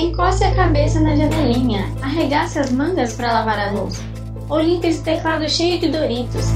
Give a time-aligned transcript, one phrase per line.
[0.00, 4.02] Encoste a cabeça na janelinha, arregace as mangas para lavar a louça,
[4.48, 6.46] ou limpe esse teclado cheio de Doritos.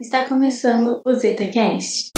[0.00, 2.17] Está começando o ZetaCast.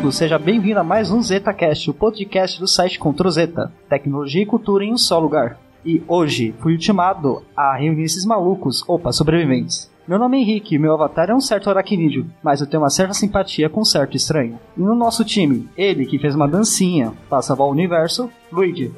[0.00, 4.46] Mundo, seja bem-vindo a mais um ZetaCast, o podcast do site Ctrl Zeta, tecnologia e
[4.46, 5.60] cultura em um só lugar.
[5.84, 9.90] E hoje fui ultimado a reunir esses malucos, opa, sobreviventes.
[10.08, 13.12] Meu nome é Henrique, meu avatar é um certo aracnídeo, mas eu tenho uma certa
[13.12, 14.58] simpatia com um certo estranho.
[14.74, 18.90] E no nosso time, ele que fez uma dancinha para salvar o universo, Luigi.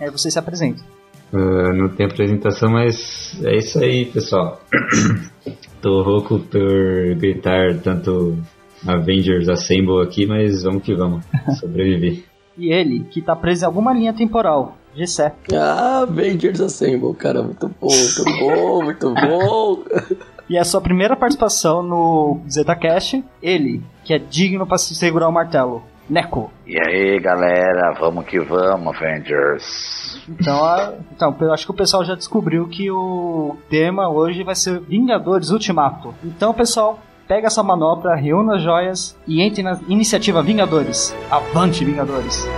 [0.00, 0.82] Aí você se apresenta.
[1.32, 4.60] Uh, não tem apresentação, mas é isso aí, pessoal.
[5.80, 8.36] Tô rouco por gritar tanto
[8.86, 11.24] Avengers Assemble aqui, mas vamos que vamos.
[11.58, 12.24] Sobreviver.
[12.56, 15.32] E ele, que tá preso em alguma linha temporal, Gessé.
[15.54, 19.84] Ah, Avengers Assemble, cara, muito bom, muito bom, muito bom.
[20.48, 25.32] E a sua primeira participação no ZetaCast, ele, que é digno para se segurar o
[25.32, 26.50] martelo, Neco.
[26.66, 30.18] E aí, galera, vamos que vamos, Avengers.
[30.26, 34.54] Então, a, então, eu acho que o pessoal já descobriu que o tema hoje vai
[34.54, 36.14] ser Vingadores Ultimato.
[36.24, 36.98] Então, pessoal,
[37.28, 41.14] pega essa manobra, reúna as joias e entre na iniciativa Vingadores.
[41.30, 42.48] Avante, Vingadores!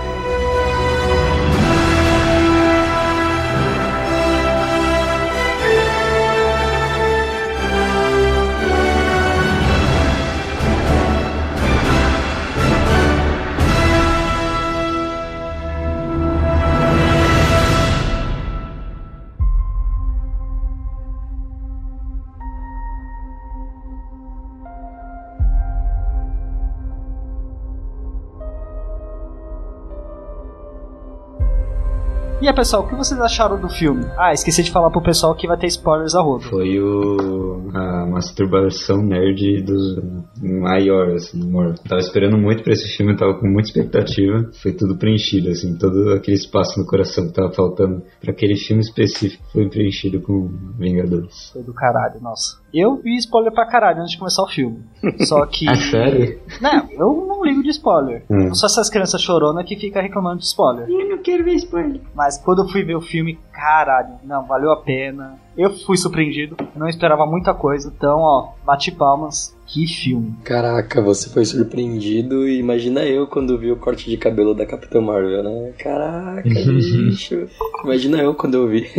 [32.41, 34.03] E aí, pessoal, o que vocês acharam do filme?
[34.17, 36.43] Ah, esqueci de falar pro pessoal que vai ter spoilers a rodo.
[36.45, 39.95] Foi o a masturbação nerd dos
[40.41, 41.77] maior, assim, amor.
[41.87, 44.49] Tava esperando muito pra esse filme, tava com muita expectativa.
[44.59, 48.81] Foi tudo preenchido, assim, todo aquele espaço no coração que tava faltando pra aquele filme
[48.81, 51.51] específico foi preenchido com Vingadores.
[51.53, 52.59] Foi do caralho, nossa.
[52.73, 54.79] Eu vi spoiler pra caralho antes de começar o filme.
[55.25, 55.67] Só que.
[55.69, 56.39] Ah, sério?
[56.59, 58.23] Não, eu não ligo de spoiler.
[58.29, 58.53] Hum.
[58.55, 60.89] Só essas crianças choronas que ficam reclamando de spoiler.
[60.89, 62.01] Eu não quero ver spoiler.
[62.15, 65.39] Mas quando eu fui ver o filme, caralho, não, valeu a pena.
[65.57, 67.91] Eu fui surpreendido, eu não esperava muita coisa.
[67.95, 69.55] Então, ó, bate palmas.
[69.67, 70.35] Que filme.
[70.43, 74.99] Caraca, você foi surpreendido e imagina eu quando vi o corte de cabelo da Capitã
[74.99, 75.71] Marvel, né?
[75.79, 77.47] Caraca, bicho.
[77.83, 78.81] Imagina eu quando eu vi.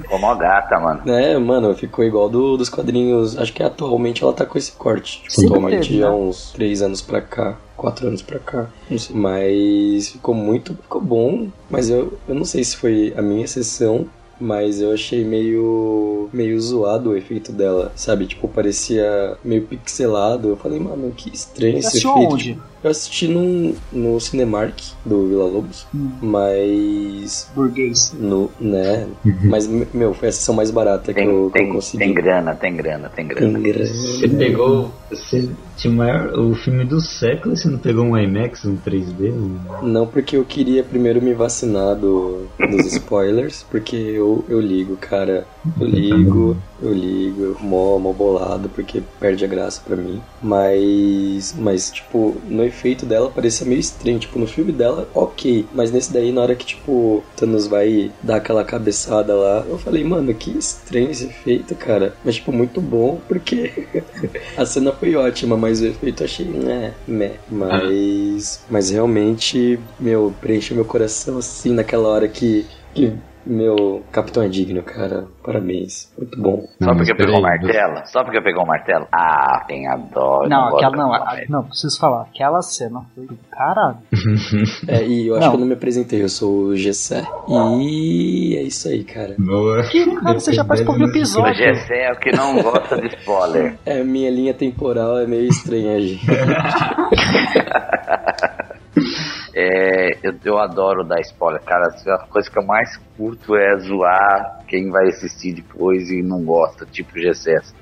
[0.00, 1.02] Ficou mó gata, mano.
[1.04, 3.36] né, mano, ficou igual do, dos quadrinhos.
[3.38, 5.18] Acho que atualmente ela tá com esse corte.
[5.22, 6.16] Tipo, Sempre atualmente teve, já né?
[6.16, 7.56] uns três anos pra cá.
[7.78, 8.68] Quatro anos pra cá.
[8.90, 9.14] Não sei.
[9.16, 10.74] Mas ficou muito.
[10.74, 11.46] Ficou bom.
[11.70, 14.06] Mas eu, eu não sei se foi a minha sessão.
[14.40, 16.28] Mas eu achei meio.
[16.32, 18.26] meio zoado o efeito dela, sabe?
[18.26, 20.48] Tipo, parecia meio pixelado.
[20.48, 22.34] Eu falei, mano, que estranho Você esse efeito.
[22.34, 22.58] onde?
[22.82, 24.74] Eu assisti no, no Cinemark
[25.04, 26.10] do Vila Lobos, Hum.
[26.22, 27.50] mas.
[27.54, 28.14] Burguês.
[28.18, 29.06] No, né?
[29.44, 31.98] Mas, meu, foi a sessão mais barata que, Tem, eu, que eu tem, consegui.
[32.04, 33.58] tem grana, tem grana, tem grana.
[33.58, 33.86] Tem grana.
[33.86, 34.92] Você pegou.
[35.10, 38.76] Você tinha o, maior, o filme do século e você não pegou um IMAX, um
[38.76, 39.32] 3D?
[39.32, 39.58] Um...
[39.86, 45.46] Não, porque eu queria primeiro me vacinar do, dos spoilers, porque eu, eu ligo, cara.
[45.80, 50.20] Eu ligo, eu ligo, mó, mó bolado, porque perde a graça pra mim.
[50.42, 54.18] Mas, mas, tipo, no efeito dela parecia meio estranho.
[54.18, 55.66] Tipo, no filme dela, ok.
[55.72, 60.04] Mas nesse daí, na hora que, tipo, Thanos vai dar aquela cabeçada lá, eu falei,
[60.04, 62.14] mano, que estranho esse efeito, cara.
[62.24, 63.86] Mas, tipo, muito bom, porque
[64.56, 67.36] a cena foi ótima, mas o efeito eu achei, né, meh.
[67.50, 73.12] Mas, mas realmente, meu, preencheu meu coração assim naquela hora que, que
[73.48, 75.26] meu capitão é digno, cara.
[75.44, 76.12] Parabéns.
[76.18, 76.66] Muito bom.
[76.80, 78.06] Só Não, porque mas pegou o peraí, martelo?
[78.06, 79.06] Só porque pegou o martelo?
[79.12, 80.42] Ah, tem a dó.
[80.44, 82.22] eu Não, aquela não, a- não, preciso falar.
[82.22, 83.98] Aquela cena foi do caralho.
[84.88, 85.50] É, e eu acho Não.
[85.50, 87.22] que eu não me apresentei, eu sou o Gessé.
[87.48, 89.34] E é isso aí, cara.
[89.38, 89.82] Boa.
[89.84, 91.54] Que cara, você já participou do O episódio.
[91.54, 93.78] Gessé é o que não gosta de spoiler.
[93.86, 96.26] É, minha linha temporal é meio estranha, gente.
[99.54, 101.86] é, eu, eu adoro dar spoiler, cara.
[101.86, 106.84] A coisa que eu mais curto é zoar quem vai assistir depois e não gosta,
[106.86, 107.74] tipo GCS.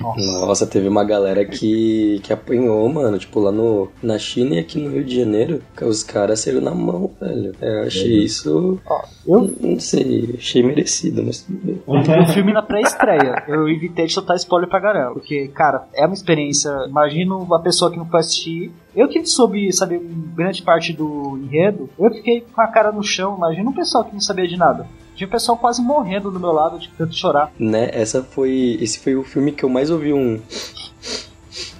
[0.00, 0.46] Nossa.
[0.46, 3.18] Nossa, teve uma galera que, que apanhou, mano.
[3.18, 6.60] Tipo, lá no, na China e aqui no Rio de Janeiro, que os caras saíram
[6.60, 7.54] na mão, velho.
[7.60, 8.80] É, Eu achei isso.
[8.86, 11.82] Ó, eu Não sei, achei merecido, mas tudo bem.
[11.86, 13.44] O filme na pré-estreia.
[13.48, 15.10] Eu evitei de soltar spoiler pra galera.
[15.12, 16.70] Porque, cara, é uma experiência.
[16.88, 18.72] Imagino uma pessoa que não foi assistir.
[18.94, 20.00] Eu que soube saber
[20.34, 23.36] grande parte do enredo, eu fiquei com a cara no chão.
[23.36, 24.86] Imagina um pessoal que não sabia de nada.
[25.18, 27.52] Tinha um pessoal quase morrendo do meu lado de tanto chorar.
[27.58, 28.78] Né, essa foi.
[28.80, 30.40] Esse foi o filme que eu mais ouvi um.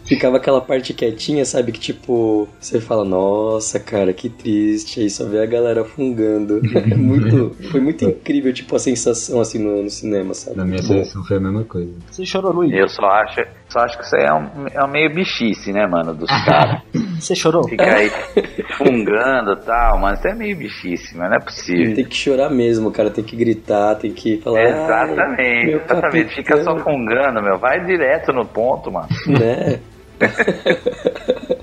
[0.04, 1.70] Ficava aquela parte quietinha, sabe?
[1.70, 5.00] Que tipo, você fala, nossa, cara, que triste.
[5.00, 6.60] Aí só vê a galera fungando.
[6.74, 7.54] É muito.
[7.70, 10.56] Foi muito incrível, tipo, a sensação assim no, no cinema, sabe?
[10.56, 11.92] Na minha Bom, seleção foi a mesma coisa.
[12.10, 12.72] Você chorou, Luiz?
[12.72, 15.86] Eu só acho, só acho que isso aí é um, é um meio bichice, né,
[15.86, 16.80] mano, dos caras.
[17.18, 17.68] Você chorou?
[17.68, 18.10] Fica aí
[18.78, 20.14] fungando e tal, mano.
[20.14, 21.94] Isso é meio bichice, mas não é possível.
[21.94, 23.10] Tem que chorar mesmo, cara.
[23.10, 24.60] Tem que gritar, tem que falar.
[24.60, 26.34] "Ai, Exatamente, meu exatamente.
[26.34, 27.58] Fica só capitão", fungando, meu.
[27.58, 29.08] Vai direto no ponto, mano.
[29.26, 29.80] Né?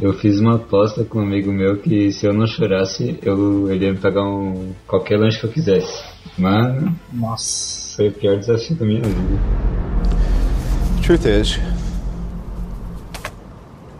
[0.01, 3.85] Eu fiz uma aposta com um amigo meu que se eu não chorasse, eu, ele
[3.85, 6.03] ia me pagar um, qualquer lanche que eu quisesse.
[6.37, 7.95] Mano, Nossa.
[7.95, 9.39] foi o pior desafio da minha vida.
[11.03, 11.59] Truth is,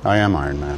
[0.06, 0.78] I am Iron Man.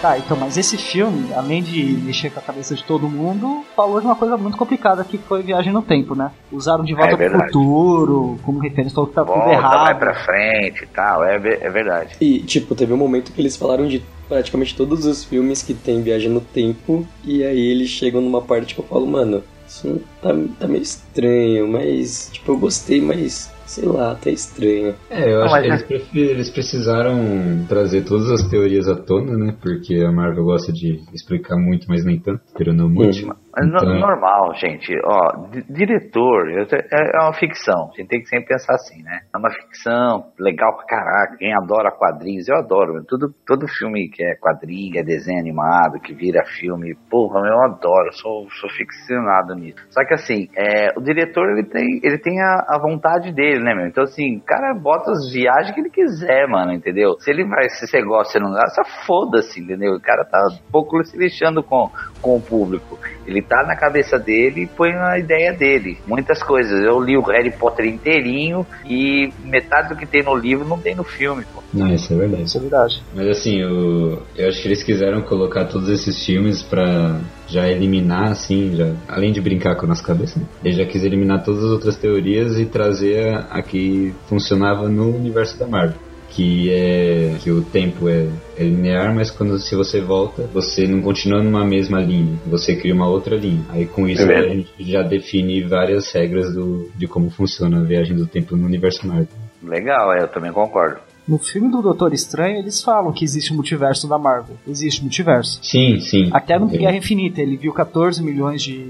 [0.00, 3.98] Tá, então, mas esse filme, além de mexer com a cabeça de todo mundo, falou
[4.00, 6.30] de uma coisa muito complicada que foi viagem no tempo, né?
[6.52, 9.98] Usaram de volta É pro futuro, como referência, falou que tá tudo Volta, vai errado.
[9.98, 11.24] pra frente e tal.
[11.24, 12.16] É, é verdade.
[12.20, 16.02] E, tipo, teve um momento que eles falaram de praticamente todos os filmes que tem
[16.02, 20.30] viagem no tempo, e aí eles chegam numa parte que eu falo, mano, isso tá,
[20.60, 24.94] tá meio estranho, mas, tipo, eu gostei, mas, sei lá, tá estranho.
[25.10, 28.94] É, eu Não, acho que eles, é- prefi- eles precisaram trazer todas as teorias à
[28.96, 29.56] tona, né?
[29.60, 33.26] Porque a Marvel gosta de explicar muito, mas nem tanto, querendo muito.
[33.26, 34.92] No- Então- normal, gente.
[35.04, 37.90] Ó, di- diretor é, é uma ficção.
[37.92, 39.20] A gente tem que sempre pensar assim, né?
[39.34, 41.36] É uma ficção legal pra caraca.
[41.38, 43.04] Quem adora quadrinhos, eu adoro.
[43.06, 48.12] Tudo, todo filme que é quadrinho, é desenho animado, que vira filme, porra, eu adoro.
[48.12, 49.78] Sou, sou ficcionado nisso.
[49.90, 53.74] Só que assim, é, o diretor ele tem, ele tem a, a vontade dele, né,
[53.74, 53.86] meu?
[53.86, 57.14] Então assim, o cara bota as viagens que ele quiser, mano, entendeu?
[57.20, 59.94] Se ele vai, se você gosta, se não gosta, foda-se, entendeu?
[59.94, 61.90] O cara tá um pouco se lixando com,
[62.20, 62.98] com o público.
[63.26, 65.98] Ele tá na cabeça dele e põe a ideia dele.
[66.06, 66.82] Muitas coisas.
[66.82, 70.94] Eu li o Harry Potter inteirinho e metade do que tem no livro não tem
[70.94, 71.62] no filme, pô.
[71.72, 72.42] Não, isso é verdade.
[72.44, 73.02] Isso é verdade.
[73.14, 78.30] Mas assim, eu, eu acho que eles quiseram colocar todos esses filmes pra já eliminar,
[78.30, 80.46] assim, já, além de brincar com a nossa cabeça, né?
[80.64, 85.14] ele já quis eliminar todas as outras teorias e trazer a, a que funcionava no
[85.14, 85.98] universo da Marvel.
[86.34, 88.26] Que é que o tempo é,
[88.56, 92.92] é linear, mas quando se você volta, você não continua numa mesma linha, você cria
[92.94, 93.64] uma outra linha.
[93.70, 97.84] Aí com isso É a gente já define várias regras do, de como funciona a
[97.84, 99.28] viagem do tempo no universo Marvel.
[99.62, 100.98] Legal, é, eu também concordo.
[101.26, 104.56] No filme do Doutor Estranho, eles falam que existe um multiverso da Marvel.
[104.68, 105.58] Existe um multiverso.
[105.62, 106.28] Sim, sim.
[106.32, 106.76] Até no É.
[106.76, 108.84] Guerra Infinita, ele viu 14 milhões de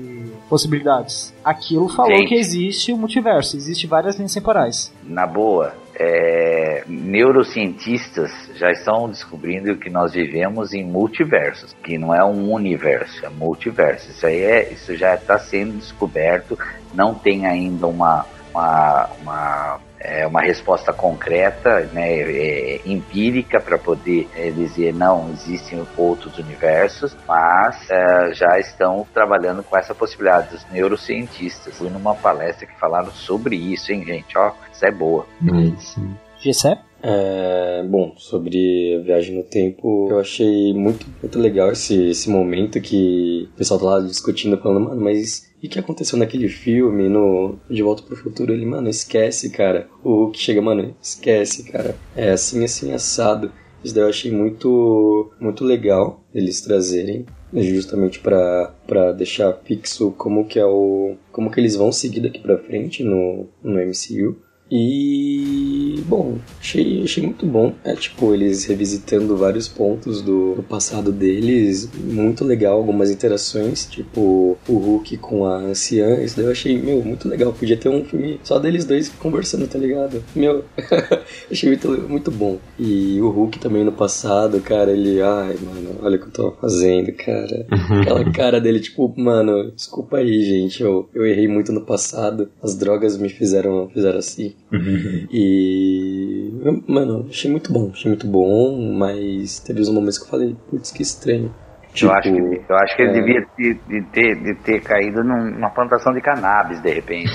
[0.49, 1.33] possibilidades.
[1.45, 2.29] Aquilo falou Gente.
[2.29, 4.93] que existe um multiverso, existe várias linhas temporais.
[5.05, 12.25] Na boa, é, neurocientistas já estão descobrindo que nós vivemos em multiversos, que não é
[12.25, 14.11] um universo, é multiverso.
[14.11, 16.59] Isso aí é, isso já está sendo descoberto.
[16.93, 24.29] Não tem ainda uma uma, uma, é, uma resposta concreta, né, é, empírica para poder
[24.37, 30.67] é, dizer não existem outros universos, mas é, já estão trabalhando com essa possibilidade dos
[30.71, 31.75] neurocientistas.
[31.75, 34.37] Fui numa palestra que falaram sobre isso, hein, gente?
[34.37, 35.27] Ó, isso é boa.
[35.41, 35.97] Mas,
[36.39, 36.77] GC?
[37.07, 42.81] É, bom, sobre a viagem no tempo, eu achei muito, muito legal esse, esse momento
[42.81, 47.59] que o pessoal tá lá discutindo, falando, mano, mas e que aconteceu naquele filme, no
[47.69, 48.55] De Volta pro Futuro?
[48.55, 49.89] Ele, mano, esquece, cara.
[50.03, 51.95] O Hulk chega, mano, esquece, cara.
[52.17, 53.53] É assim, assim, assado.
[53.83, 60.59] Isso daí eu achei muito, muito legal eles trazerem, justamente para deixar fixo como que
[60.59, 64.37] é o, como que eles vão seguir daqui pra frente no, no MCU.
[64.77, 67.73] E bom, achei, achei muito bom.
[67.85, 71.89] É tipo, eles revisitando vários pontos do, do passado deles.
[71.95, 76.21] Muito legal, algumas interações, tipo o Hulk com a anciã.
[76.21, 77.53] Isso daí eu achei, meu, muito legal.
[77.53, 80.25] Podia ter um filme só deles dois conversando, tá ligado?
[80.35, 80.65] Meu,
[81.49, 82.59] achei muito, muito bom.
[82.77, 86.51] E o Hulk também no passado, cara, ele, ai, mano, olha o que eu tô
[86.61, 87.65] fazendo, cara.
[88.03, 92.49] Aquela cara dele, tipo, mano, desculpa aí, gente, eu, eu errei muito no passado.
[92.61, 94.53] As drogas me fizeram, fizeram assim.
[95.31, 96.53] E.
[96.89, 100.91] Mano, achei muito bom, achei muito bom, mas teve uns momentos que eu falei, putz,
[100.91, 101.55] que estranho.
[101.93, 103.15] Tipo, eu, acho que, eu acho que ele é.
[103.21, 107.31] devia de, de ter, de ter caído num- numa plantação de cannabis, de repente.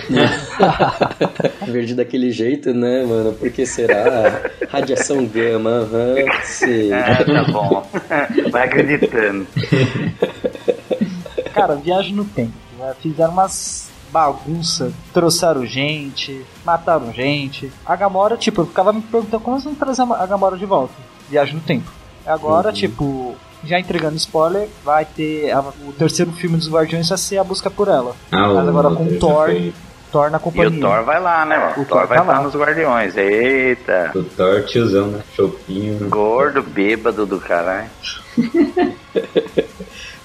[1.65, 3.31] verde daquele jeito, né, mano?
[3.33, 4.41] Porque será?
[4.69, 6.91] Radiação gama, aham, sei.
[6.91, 7.88] É, tá bom.
[8.51, 9.48] Vai acreditando.
[11.53, 12.51] Cara, viagem no tempo.
[12.77, 12.93] né?
[13.01, 17.71] Fizeram umas bagunça, trouxeram gente, mataram gente.
[17.85, 20.93] A Gamora, tipo, eu ficava me perguntando como eles vão trazer a Gamora de volta.
[21.29, 21.91] Viagem no tempo.
[22.25, 22.73] Agora, Uhum.
[22.73, 27.43] tipo, já entregando spoiler, vai ter a- o terceiro filme dos Guardiões vai ser a
[27.43, 28.15] busca por ela.
[28.31, 29.49] Ah, Mas o agora com outro já Thor.
[30.11, 30.77] Thor na E companhia.
[30.77, 31.73] o Thor vai lá, né, mano?
[31.77, 32.41] O O Thor Thor vai tá estar lá.
[32.43, 33.15] nos Guardiões.
[33.15, 34.11] Eita.
[34.15, 35.19] O Thor tiozão, né?
[35.35, 36.09] Chopinho.
[36.09, 37.89] Gordo, bêbado do caralho.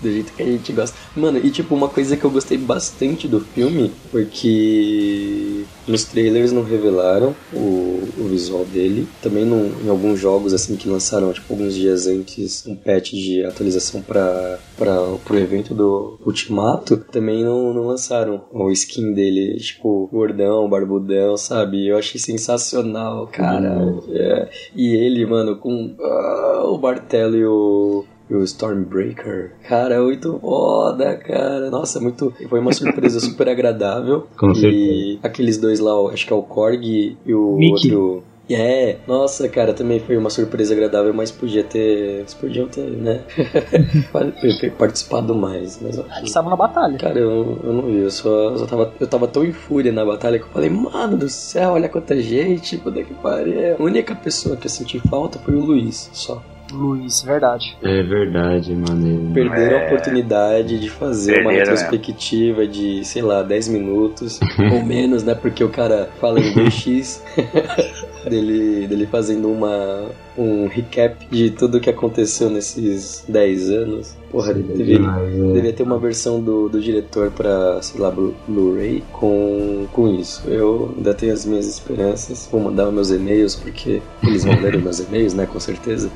[0.05, 0.95] Do jeito que a gente gosta.
[1.17, 6.53] Mano, e tipo, uma coisa que eu gostei bastante do filme foi que nos trailers
[6.53, 9.09] não revelaram o, o visual dele.
[9.23, 13.45] Também não, em alguns jogos, assim, que lançaram, tipo, alguns dias antes, um patch de
[13.47, 20.69] atualização para pro evento do Ultimato, também não, não lançaram o skin dele, tipo, gordão,
[20.69, 21.87] barbudão, sabe?
[21.87, 23.71] Eu achei sensacional, cara.
[23.79, 24.03] Uhum.
[24.11, 24.51] É.
[24.77, 29.53] E ele, mano, com ah, o martelo e o o Stormbreaker.
[29.69, 31.71] Cara, muito foda, cara.
[31.71, 32.33] Nossa, muito.
[32.49, 34.27] Foi uma surpresa super agradável.
[34.37, 35.19] Com e certeza.
[35.23, 37.95] aqueles dois lá, acho que é o Korg e o Mickey.
[37.95, 38.25] outro.
[38.51, 42.19] É, nossa, cara, também foi uma surpresa agradável, mas podia ter.
[42.19, 43.23] Eles podiam ter, né?
[44.77, 45.81] participado mais.
[45.81, 46.99] Mas eu Eles estavam na batalha.
[46.99, 49.91] Cara, eu, eu não vi, eu só, eu só tava, eu tava tão em fúria
[49.93, 53.77] na batalha que eu falei, mano do céu, olha quanta gente, puta que pariu.
[53.79, 56.43] A única pessoa que eu senti falta foi o Luiz, só.
[56.75, 57.77] Luiz, verdade.
[57.83, 59.33] É verdade, mano.
[59.33, 59.83] Perderam É.
[59.85, 64.41] a oportunidade de fazer uma Perderam, retrospectiva de, sei lá, 10 minutos
[64.73, 65.35] ou menos, né?
[65.35, 67.23] Porque o cara fala em 2x
[68.29, 74.17] dele, dele fazendo uma, um recap de tudo que aconteceu nesses 10 anos.
[74.31, 75.53] Porra, deveria, Demais, é.
[75.53, 80.43] Devia ter uma versão do, do diretor pra, sei lá, Blu- Blu-ray com, com isso.
[80.49, 82.49] Eu ainda tenho as minhas esperanças.
[82.51, 85.47] Vou mandar meus e-mails, porque eles vão ler os meus e-mails, né?
[85.47, 86.11] Com certeza.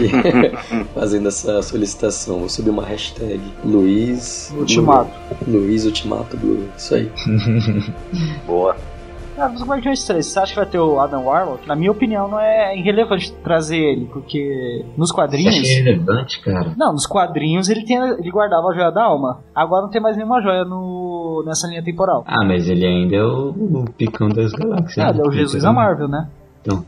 [0.00, 2.40] E fazendo essa solicitação.
[2.40, 4.52] Vou subir uma hashtag Luiz.
[4.58, 5.12] Ultimato.
[5.46, 6.64] Blu- Luiz Ultimato Blu.
[6.76, 7.08] Isso aí.
[8.48, 8.76] Boa.
[9.36, 11.66] Cara, dos Guardiões 3, você acha que vai ter o Adam Warlock?
[11.66, 15.56] Na minha opinião, não é irrelevante trazer ele, porque nos Você quadrinhos.
[15.56, 16.72] acha relevante, cara?
[16.76, 19.40] Não, nos quadrinhos ele, tem, ele guardava a joia da alma.
[19.52, 22.22] Agora não tem mais nenhuma joia no, nessa linha temporal.
[22.26, 25.04] Ah, mas ele ainda é o, o picão das galáxias.
[25.04, 25.36] Ah, ele é o né?
[25.36, 26.28] Jesus Então, da Marvel, né?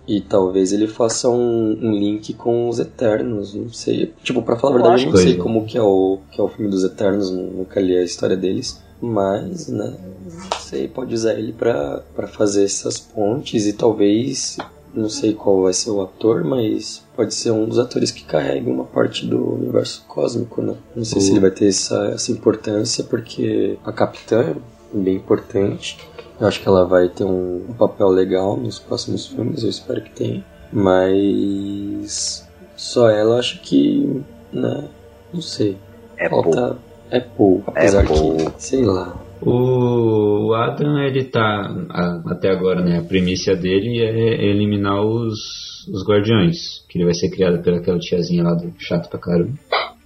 [0.08, 4.14] E talvez ele faça um, um link com os Eternos, não sei.
[4.22, 6.48] Tipo, pra falar a verdade, eu não sei como que é o, que é o
[6.48, 8.82] filme dos Eternos, nu- nunca li a história deles.
[9.00, 14.56] Mas, né, não sei, pode usar ele pra, pra fazer essas pontes e talvez,
[14.94, 18.70] não sei qual vai ser o ator, mas pode ser um dos atores que carregue
[18.70, 20.74] uma parte do universo cósmico, né?
[20.94, 21.34] Não sei se Uhum.
[21.34, 25.98] ele vai ter essa, essa importância, porque a Capitã é bem importante.
[26.40, 30.00] Eu acho que ela vai ter um, um papel legal nos próximos filmes, eu espero
[30.02, 30.44] que tenha.
[30.72, 34.22] Mas só ela acho que,
[34.52, 34.84] né,
[35.32, 35.76] não sei.
[36.16, 36.52] É pouco.
[36.52, 36.85] Falta é
[37.20, 38.52] pouco, apesar pouco.
[38.52, 39.16] que, sei lá.
[39.42, 41.70] O, Adam, ele tá,
[42.26, 47.30] até agora, né, a premissa dele é eliminar os, os guardiões, que ele vai ser
[47.30, 49.52] criado pelaquela tiazinha lá do chato pra caramba.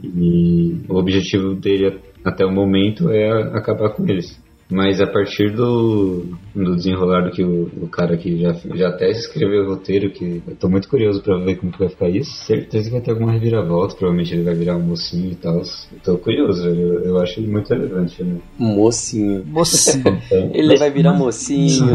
[0.02, 4.38] E o objetivo dele até o momento é acabar com eles.
[4.70, 6.24] Mas a partir do,
[6.54, 10.40] do desenrolar do que o, o cara aqui já, já até escreveu o roteiro, que
[10.46, 12.30] eu tô muito curioso pra ver como que vai ficar isso.
[12.44, 15.56] Certeza que vai ter alguma reviravolta, provavelmente ele vai virar um mocinho e tal.
[15.58, 16.80] Eu tô curioso, velho.
[16.80, 18.38] Eu, eu acho ele muito relevante, né?
[18.56, 19.44] Mocinho.
[19.46, 20.20] Mocinho.
[20.54, 21.86] Ele vai virar mocinho.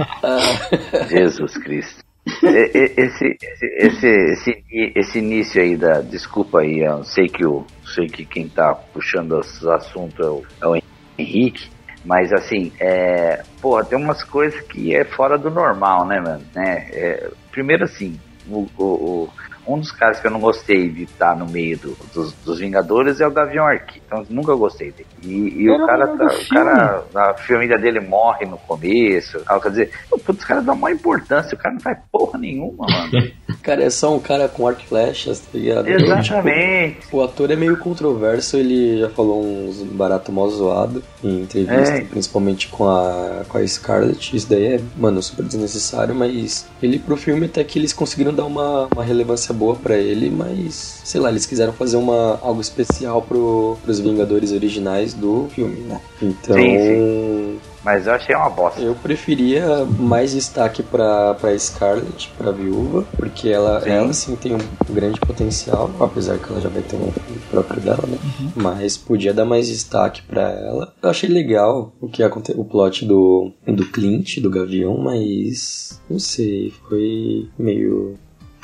[1.10, 2.02] Jesus Cristo.
[2.42, 4.64] Esse, esse, esse,
[4.96, 6.00] esse, início aí da.
[6.00, 10.42] Desculpa aí, eu sei que, o, sei que quem tá puxando os assuntos é o,
[10.62, 10.82] é o
[11.18, 11.68] Henrique,
[12.04, 16.44] mas assim, é, porra, tem umas coisas que é fora do normal, né, mano?
[16.54, 16.88] Né?
[16.92, 18.18] É, primeiro assim,
[18.48, 19.28] o, o- o-
[19.66, 23.20] um dos caras que eu não gostei de estar no meio do- dos, dos Vingadores
[23.20, 24.02] é o Gavião Arqueiro.
[24.06, 25.06] Então nunca gostei dele.
[25.22, 29.38] E, e é o cara, tá, o cara, a família dele morre no começo.
[29.40, 32.86] tal, Quer dizer, putz, os caras dão maior importância, o cara não faz porra nenhuma,
[32.86, 33.30] mano.
[33.62, 35.88] Cara, é só um cara com arco e flechas, tá ligado?
[35.88, 37.00] Exatamente.
[37.00, 41.94] Tipo, o ator é meio controverso, ele já falou uns barato mal zoado em entrevista,
[41.94, 42.00] É.
[42.02, 44.36] principalmente com a, com a Scarlett.
[44.36, 48.44] Isso daí é, mano, super desnecessário, mas ele pro filme até que eles conseguiram dar
[48.44, 53.22] uma, uma relevância boa pra ele, mas sei lá, eles quiseram fazer uma, algo especial
[53.22, 56.00] pro, pros Vingadores originais do filme, né?
[56.20, 56.56] Então.
[56.56, 58.80] Sim, Mas eu achei uma bosta.
[58.80, 63.86] Eu preferia mais destaque pra, pra Scarlett, pra viúva, porque ela Sim.
[63.86, 63.92] sim.
[63.92, 67.80] ela sim tem um grande potencial, apesar que ela já vai ter um filho próprio
[67.80, 68.18] dela, né?
[68.56, 70.94] Mas podia dar mais destaque pra ela.
[71.02, 76.18] Eu achei legal o que aconteceu, o plot do, do Clint, do Gavião, mas não
[76.18, 78.14] sei, foi meio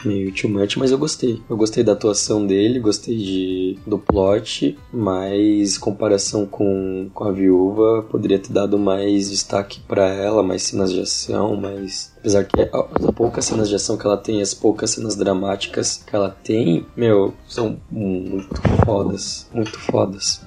[0.05, 1.41] meio too much, mas eu gostei.
[1.49, 7.33] Eu gostei da atuação dele, gostei de, do plot, mas em comparação com, com a
[7.33, 12.13] viúva, poderia ter dado mais destaque pra ela, mais cenas de ação, mais.
[12.19, 16.15] Apesar que as poucas cenas de ação que ela tem, as poucas cenas dramáticas que
[16.15, 19.49] ela tem, meu, são muito fodas.
[19.53, 20.43] Muito fodas.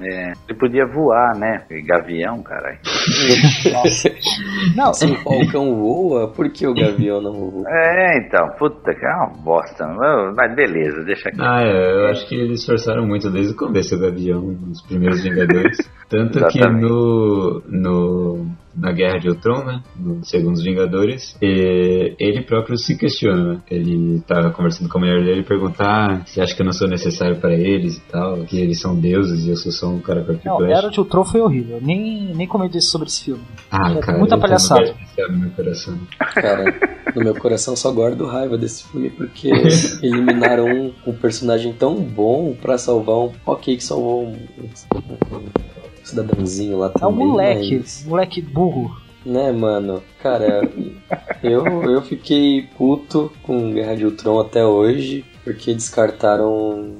[0.00, 1.64] É, ele podia voar, né?
[1.84, 2.78] Gavião, caralho.
[4.76, 7.64] Não, Se o Falcão voa, por que o Gavião não voa?
[7.68, 9.86] É, então, puta, que é uma bosta.
[10.36, 11.38] Mas beleza, deixa aqui.
[11.40, 15.22] Ah, é, eu acho que eles forçaram muito desde o começo do Gavião, nos primeiros
[15.22, 15.78] Vingadores.
[16.08, 18.46] Tanto que no, no,
[18.78, 23.60] na Guerra de Ultron, né, no Segundos Vingadores, eh, ele próprio se questiona, né?
[23.70, 26.72] Ele tá conversando com a mulher dele e pergunta ah, se acha que eu não
[26.72, 30.00] sou necessário para eles e tal, que eles são deuses e eu sou só um
[30.00, 30.64] cara e não.
[30.64, 31.78] Era de Ultron foi horrível.
[31.82, 33.42] Nem, nem comentei sobre esse filme.
[33.70, 34.94] Ah, é cara, muita eu tenho palhaçada.
[35.28, 35.98] no meu coração.
[36.34, 36.64] Cara,
[37.14, 39.50] no meu coração só guardo raiva desse filme porque
[40.02, 43.32] eliminaram um, um personagem tão bom pra salvar um.
[43.44, 44.36] Ok, que salvou um
[46.08, 47.26] cidadãozinho lá É um também.
[47.26, 48.96] moleque, mas- moleque burro.
[49.24, 50.02] né, mano?
[50.22, 50.60] Cara,
[51.42, 56.52] eu, eu fiquei puto com Guerra de Ultron até hoje porque descartaram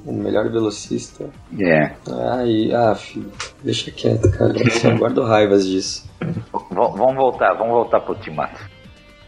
[0.07, 1.29] o melhor velocista.
[1.59, 1.93] É.
[2.31, 3.31] Ai, ah, filho,
[3.63, 4.55] deixa quieto, cara.
[4.59, 6.09] Eu só guardo raivas disso.
[6.21, 8.59] V- vamos voltar, vamos voltar pro Ultimato.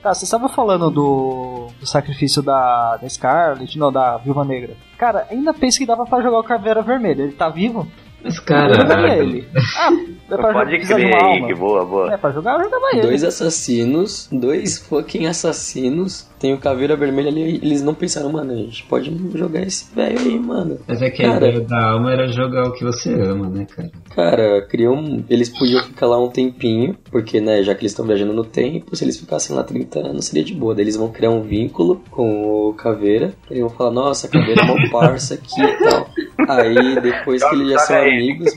[0.02, 4.74] Tá, você estava falando do, do sacrifício da, da Scarlet, não, da Viúva Negra.
[4.96, 7.22] Cara, ainda penso que dava pra jogar o Caveira Vermelha.
[7.22, 7.86] Ele tá vivo?
[8.22, 9.48] Mas, Eu cara, jogaria ele.
[9.76, 9.90] Ah,
[10.30, 11.46] é pra Pode crer uma aí, alma.
[11.48, 12.12] que boa, boa.
[12.12, 13.00] É, pra jogar eu jogava ele.
[13.02, 16.28] Dois assassinos, dois fucking assassinos.
[16.38, 17.56] Tem o Caveira Vermelha ali.
[17.62, 20.78] Eles não pensaram, mano, a gente pode jogar esse velho aí, mano.
[20.88, 21.48] Mas é que a Cara.
[21.48, 23.90] ideia da alma era jogar o que você ama, né, cara?
[24.14, 25.22] Cara, criou um...
[25.28, 28.96] eles podiam ficar lá um tempinho, porque, né, já que eles estão viajando no tempo,
[28.96, 30.74] se eles ficassem lá 30 anos seria de boa.
[30.74, 33.34] Daí eles vão criar um vínculo com o Caveira.
[33.50, 36.08] Eles vão falar, nossa, Caveira é uma parça aqui e tal.
[36.56, 38.54] Aí, depois que eles já são amigos.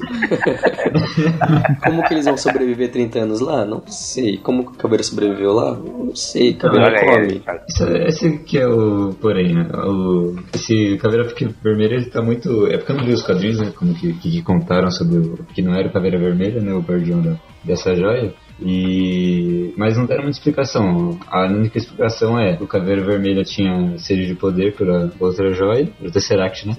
[1.83, 3.65] Como que eles vão sobreviver 30 anos lá?
[3.65, 4.37] Não sei.
[4.37, 5.75] Como que o Caveira sobreviveu lá?
[5.75, 6.53] Não sei.
[6.53, 7.39] Caveira Olha aí, come.
[7.39, 7.63] cara.
[7.67, 9.67] Isso, esse que é o porém, né?
[9.73, 11.27] O, esse Caveira
[11.63, 12.67] Vermelha ele tá muito.
[12.67, 13.71] É porque eu não li os quadrinhos, né?
[13.75, 15.45] Como que, que contaram sobre o.
[15.53, 16.73] Que não era o Caveira Vermelha, né?
[16.73, 18.33] O guardião da, dessa joia.
[18.59, 19.73] E.
[19.77, 21.17] Mas não deram muita explicação.
[21.27, 25.89] A única explicação é que o Caveira Vermelha tinha sede de poder pela outra joia,
[26.01, 26.75] o Tesseract, né?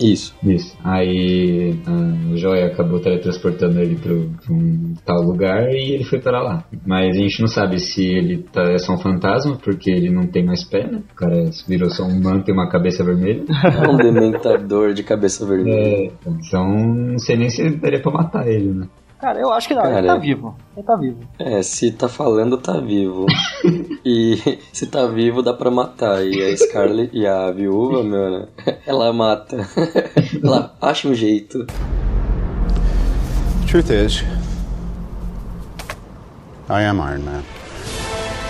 [0.00, 0.34] Isso.
[0.42, 0.76] Isso.
[0.84, 6.42] Aí a joia acabou teletransportando ele pro, pra um tal lugar e ele foi para
[6.42, 6.64] lá.
[6.86, 10.26] Mas a gente não sabe se ele tá, é só um fantasma, porque ele não
[10.26, 11.02] tem mais pé, né?
[11.12, 13.44] O cara virou só um manto e uma cabeça vermelha.
[13.48, 15.76] É um dementador de cabeça vermelha.
[15.76, 18.86] É, então não sei nem se daria pra matar ele, né?
[19.20, 20.06] Cara, eu acho que não, ele Cara.
[20.08, 20.56] tá vivo.
[20.76, 21.18] Ele tá vivo.
[21.38, 23.26] É, se tá falando, tá vivo.
[24.04, 24.36] e
[24.72, 26.24] se tá vivo, dá pra matar.
[26.24, 28.48] E a Scarlet e a viúva, meu, né?
[28.86, 29.56] Ela mata.
[30.42, 31.66] Ela acha um jeito.
[33.66, 34.22] Truth is,
[36.68, 37.42] I am Iron Man.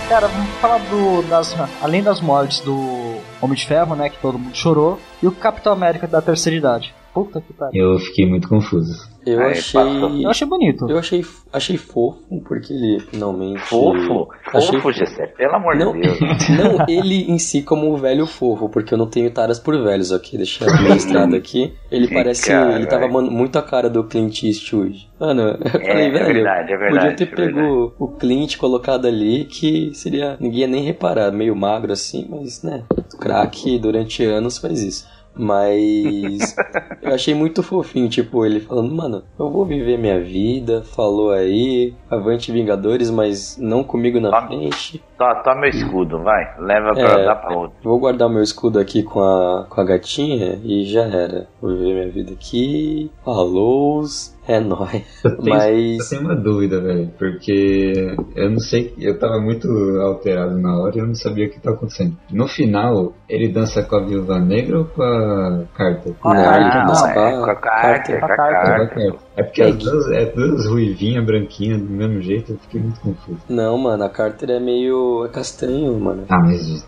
[0.09, 4.39] Cara, vamos falar do, das, além das mortes do Homem de Ferro, né, que todo
[4.39, 6.93] mundo chorou, e o Capitão América da Terceira Idade.
[7.25, 7.93] Puta que pariu.
[7.93, 9.07] Eu fiquei muito confuso.
[9.25, 9.81] Eu Aí, achei.
[9.81, 10.21] passou.
[10.21, 10.89] Eu achei bonito.
[10.89, 13.59] Eu achei, achei fofo, porque ele finalmente.
[13.59, 14.29] Fofo?
[14.53, 16.17] Achei Fofo, Gessé, pelo amor Não, de Deus.
[16.49, 20.13] não ele em si como um velho fofo, porque eu não tenho taras por velhos
[20.13, 21.73] aqui, deixa registrado aqui.
[21.91, 22.47] Ele Sim, parece.
[22.47, 25.09] cara, ele tava muito a cara do Clint Eastwood.
[25.19, 26.25] Mano, eu É, falei, é velho.
[26.33, 27.53] verdade, é Podia verdade, ter é verdade.
[27.53, 30.37] pego o Clint colocado ali, que seria.
[30.39, 32.83] Ninguém ia nem reparar, meio magro assim, mas né.
[33.13, 35.16] O craque durante anos faz isso.
[35.37, 36.55] Mas
[37.01, 41.93] eu achei muito fofinho, tipo, ele falando, mano, eu vou viver minha vida, falou aí,
[42.09, 44.47] avante Vingadores, mas não comigo na Toma.
[44.47, 45.03] frente.
[45.17, 46.45] Toma, toma meu escudo, vai.
[46.59, 47.25] Leva pra É.
[47.25, 47.77] dar pra outro.
[47.83, 51.47] Vou guardar meu escudo aqui com a, com a gatinha e já era.
[51.61, 53.11] Vou viver minha vida aqui.
[53.23, 54.03] Falou,
[54.47, 55.21] é nóis.
[55.23, 55.99] Eu tenho, Mas.
[55.99, 59.67] eu tenho uma dúvida, velho, porque eu não sei, eu tava muito
[60.01, 62.17] alterado na hora e eu não sabia o que tava acontecendo.
[62.31, 66.13] No final, ele dança com a Viúva Negra ou com a Carter?
[66.19, 68.41] Com a Não, Carter, não, é, com a com a Carter, com a Com com
[68.41, 69.26] a Carter.
[69.37, 73.37] É porque as duas, é duas ruivinhas, branquinhas, do mesmo jeito, eu fiquei muito confuso.
[73.47, 75.25] Não, mano, a Carter é meio.
[75.25, 76.25] é castanho, mano.
[76.27, 76.85] Ah, mas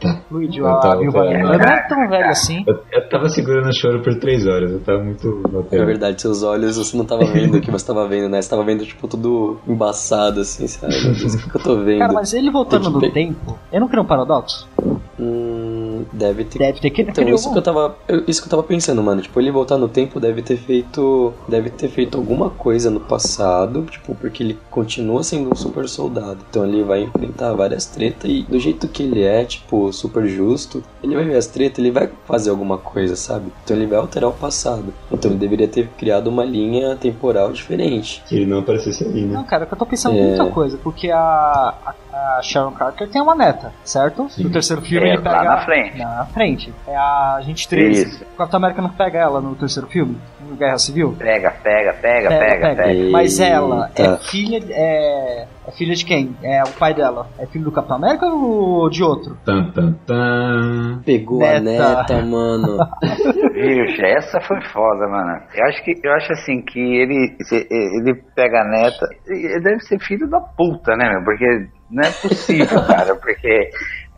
[0.00, 0.20] Tá.
[0.30, 1.48] Luigi, Eu tava esperando.
[1.48, 2.64] Negra não é tão velho assim.
[2.66, 6.44] Eu, eu tava segurando o choro por três horas, eu tava muito É verdade, seus
[6.44, 8.40] olhos você não tava vendo o que você tava vendo, né?
[8.40, 10.94] Você tava vendo, tipo, tudo embaçado, assim, sabe?
[11.02, 11.98] Meu Deus, O que eu tô vendo?
[11.98, 14.68] Cara, mas ele voltando no tempo, eu não crio um paradoxo?
[15.18, 15.47] Hum,
[16.12, 16.58] deve ter.
[16.58, 17.96] Deve ter que Então, criou isso que eu tava.
[18.26, 19.20] Isso que eu tava pensando, mano.
[19.22, 21.32] Tipo, ele voltar no tempo deve ter feito.
[21.48, 23.82] Deve ter feito alguma coisa no passado.
[23.90, 26.38] Tipo, porque ele continua sendo um super soldado.
[26.50, 28.30] Então ele vai enfrentar várias tretas.
[28.30, 31.90] E do jeito que ele é, tipo, super justo, ele vai ver as tretas, ele
[31.90, 33.52] vai fazer alguma coisa, sabe?
[33.64, 34.92] Então ele vai alterar o passado.
[35.10, 38.22] Então ele deveria ter criado uma linha temporal diferente.
[38.28, 39.34] Que ele não aparecesse ali, né?
[39.34, 40.22] Não, cara, é que eu tô pensando É.
[40.22, 41.94] muita coisa, porque a, a,
[42.36, 44.28] a Sharon Carter tem uma neta, certo?
[44.30, 44.44] Sim.
[44.44, 45.36] No terceiro filme É, ele pega.
[45.36, 45.98] lá na frente.
[45.98, 46.74] Na frente.
[46.86, 48.02] É a Agente 13.
[48.02, 48.24] Isso.
[48.34, 50.18] O Capitão América não pega ela no terceiro filme?
[50.58, 51.14] Guerra Civil?
[51.18, 53.10] Pega, pega, pega, pega, pega.
[53.10, 54.60] Mas ela é filha.
[54.70, 56.36] É, é filha de quem?
[56.42, 57.28] É o pai dela.
[57.38, 59.36] É filho do Capitão América ou de outro?
[59.44, 61.02] Tan, tan, tan.
[61.04, 61.96] Pegou a Neta.
[61.96, 62.78] neta, mano.
[63.54, 65.40] Vixe, essa foi foda, mano.
[65.54, 67.36] Eu acho que eu acho assim que ele
[67.70, 71.24] ele pega a neta, ele deve ser filho da puta, né, meu?
[71.24, 73.70] Porque não é possível, cara, porque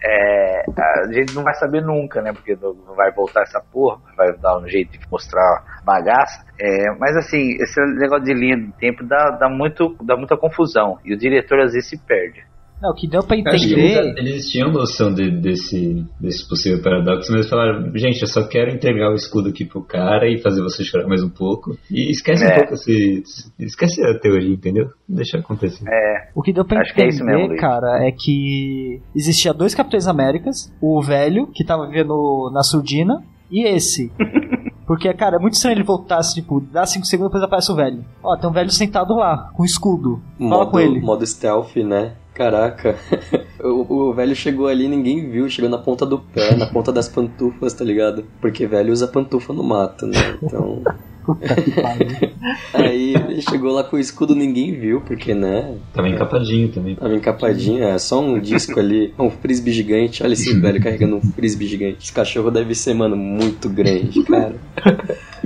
[0.02, 2.32] é, a gente não vai saber nunca, né?
[2.32, 6.44] Porque não não vai voltar essa porra, vai dar um jeito de mostrar bagaça.
[6.58, 10.98] É, mas assim, esse negócio de linha do tempo dá, dá, muito, dá muita confusão.
[11.04, 12.44] E o diretor às vezes se perde.
[12.82, 13.78] Não, o que deu pra entender.
[13.78, 18.42] eles, eles tinham noção de- desse, desse possível paradoxo, mas eles falaram, gente, eu só
[18.48, 21.76] quero entregar o escudo aqui pro cara e fazer você chorar mais um pouco.
[21.90, 22.54] E esquece É.
[22.54, 23.22] um pouco esse.
[23.58, 24.86] Esquece a teoria, entendeu?
[25.08, 25.84] Deixa acontecer.
[25.88, 27.60] É, O que deu pra Acho que é entender, mesmo, Luiz.
[27.60, 33.64] cara, é que existia dois Capitães Américas, o velho, que tava vivendo na surdina, e
[33.66, 34.10] esse.
[34.86, 38.04] Porque, cara, é muito estranho ele voltasse, tipo, dá 5 segundos depois aparece o velho.
[38.24, 40.20] Ó, tem um velho sentado lá, com escudo.
[40.36, 41.00] Fala modo, com ele.
[41.00, 42.14] modo stealth, né?
[42.40, 42.96] Caraca.
[43.62, 47.06] o, o velho chegou ali ninguém viu, chegou na ponta do pé, na ponta das
[47.06, 48.24] pantufas, tá ligado?
[48.40, 50.38] Porque velho usa pantufa no mato, né?
[50.42, 50.82] Então.
[52.72, 55.76] Aí ele chegou lá com o escudo, ninguém viu, porque, né?
[55.92, 56.96] Tava encapadinho também.
[56.96, 60.22] Tava encapadinho, é só um disco ali, um frisbee gigante.
[60.22, 61.98] Olha esse velho carregando um frisbee gigante.
[62.04, 64.54] Esse cachorro deve ser, mano, muito grande, cara.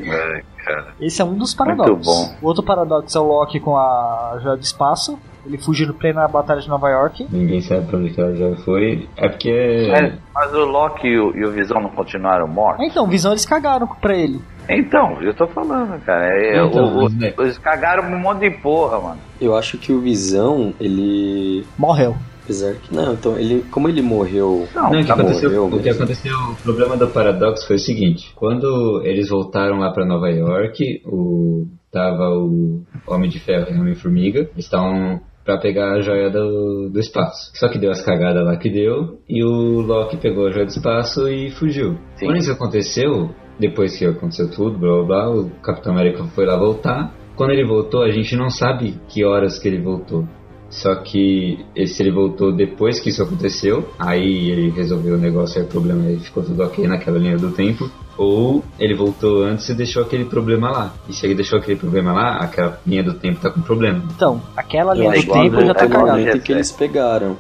[0.01, 0.95] é, cara.
[1.01, 1.91] Esse é um dos paradoxos.
[1.91, 2.37] Muito bom.
[2.41, 5.19] O outro paradoxo é o Loki com a Joia do Espaço.
[5.47, 7.27] Ele fugiu no plena batalha de Nova York.
[7.31, 9.09] Ninguém sabe pra onde que ela já foi.
[9.17, 9.89] É porque.
[9.91, 12.83] Mas, mas o Loki e o, e o Visão não continuaram mortos?
[12.85, 14.41] Ah, Então, Visão eles cagaram pra ele.
[14.69, 16.27] Então, eu tô falando, cara.
[16.27, 17.35] É, Então, o- o- né?
[17.39, 19.19] Eles cagaram um monte de porra, mano.
[19.41, 21.65] Eu acho que o Visão, ele.
[21.79, 22.17] Morreu.
[22.45, 22.95] Apesar que.
[22.95, 23.63] Não, então, ele.
[23.71, 24.67] Como ele morreu.
[24.75, 27.77] Não, Não, o que, tá aconteceu, morreu o que aconteceu, o problema do paradoxo foi
[27.77, 33.67] o seguinte: quando eles voltaram lá pra Nova York, o tava o Homem de Ferro
[33.71, 37.51] e o Homem-Formiga, estavam pra pegar a joia do, do espaço.
[37.55, 40.71] Só que deu as cagadas lá que deu, e o Loki pegou a joia do
[40.71, 41.99] espaço e fugiu.
[42.17, 42.27] Sim.
[42.27, 46.57] Quando isso aconteceu, depois que aconteceu tudo, blá blá blá, o Capitão América foi lá
[46.57, 47.15] voltar.
[47.37, 50.27] Quando ele voltou, a gente não sabe que horas que ele voltou.
[50.75, 55.65] Só que se ele voltou depois que isso aconteceu, aí ele resolveu o negócio, aí
[55.67, 57.89] o problema aí ficou tudo ok naquela linha do tempo.
[58.19, 60.93] Ou ele voltou antes e deixou aquele problema lá.
[61.09, 64.03] E se ele deixou aquele problema lá, aquela linha do tempo tá com problema.
[64.17, 66.39] Então, aquela Eu linha do tempo já tá cagada.
[66.41, 67.37] que eles pegaram.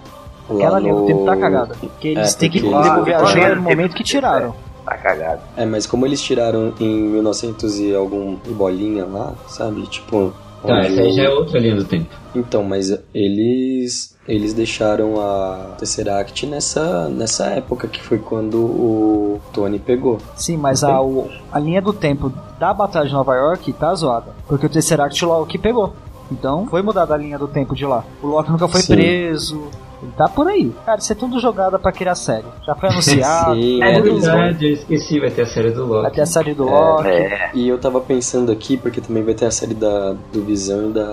[0.48, 1.74] Aquela linha do tempo tá cagada.
[1.80, 4.54] Porque eles É, têm que devolver a joia no momento que tiraram.
[4.84, 5.40] Tá cagado.
[5.56, 9.82] É, mas como eles tiraram em 1900 e algum e bolinha lá, sabe?
[9.88, 10.32] Tipo.
[10.66, 12.06] Tá, essa aí já é outra linha do tempo.
[12.34, 19.78] Então, mas eles eles deixaram a Tesseract nessa nessa época que foi quando o Tony
[19.78, 20.18] pegou.
[20.34, 24.32] Sim, mas a, o- a linha do tempo da Batalha de Nova York tá zoada.
[24.48, 25.92] Porque o Tesseract o Loki pegou.
[26.32, 28.02] Então, foi mudada a linha do tempo de lá.
[28.22, 28.94] O Loki nunca foi Sim.
[28.94, 29.62] preso.
[30.04, 30.72] Ele tá por aí.
[30.84, 32.44] Cara, isso é tudo jogada pra criar série.
[32.66, 33.54] Já foi anunciado.
[33.60, 36.14] Sim, é, é, verdade, eu esqueci, vai ter a série do Vai Loki.
[36.14, 37.08] ter a série do Loki.
[37.08, 40.90] É, E eu tava pensando aqui, porque também vai ter a série da, do Visão
[40.90, 41.04] e da,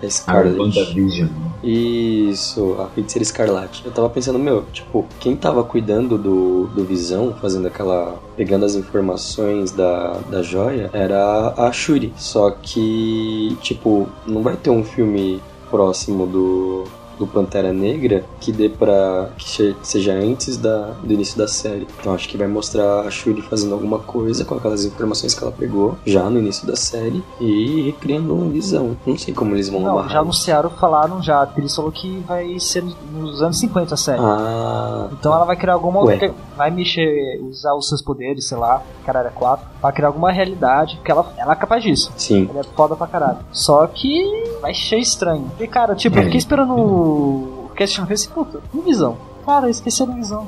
[0.00, 0.58] da A Scarlet.
[0.58, 1.28] WandaVision.
[1.62, 3.82] Isso, a Feiticeira Escarlate.
[3.84, 8.18] Eu tava pensando, meu, tipo, quem tava cuidando do, do Visão, fazendo aquela.
[8.36, 12.12] pegando as informações da, da joia, era a Shuri.
[12.16, 16.84] Só que, tipo, não vai ter um filme próximo do.
[17.20, 19.28] Do Pantera Negra que dê pra.
[19.36, 21.86] que seja antes da, do início da série.
[22.00, 25.52] Então acho que vai mostrar a Shuri fazendo alguma coisa com aquelas informações que ela
[25.52, 28.96] pegou já no início da série e recriando uma visão.
[29.06, 31.36] Não sei como eles vão Não, amarrar já anunciaram, falaram já.
[31.40, 34.20] A atriz falou que vai ser nos anos 50 a série.
[34.22, 36.14] Ah, Então ela vai criar alguma Ué.
[36.14, 36.34] outra.
[36.56, 39.66] Vai mexer, usar os seus poderes, sei lá, caralho, é 4.
[39.80, 40.96] Vai criar alguma realidade.
[40.96, 42.12] Porque ela, ela é capaz disso.
[42.16, 42.48] sim.
[42.50, 43.38] Ela é foda pra caralho.
[43.52, 45.50] Só que vai ser estranho.
[45.58, 49.16] E cara, tipo, eu fiquei esperando o não fez puta, um visão.
[49.44, 50.46] Cara, esqueceram visão.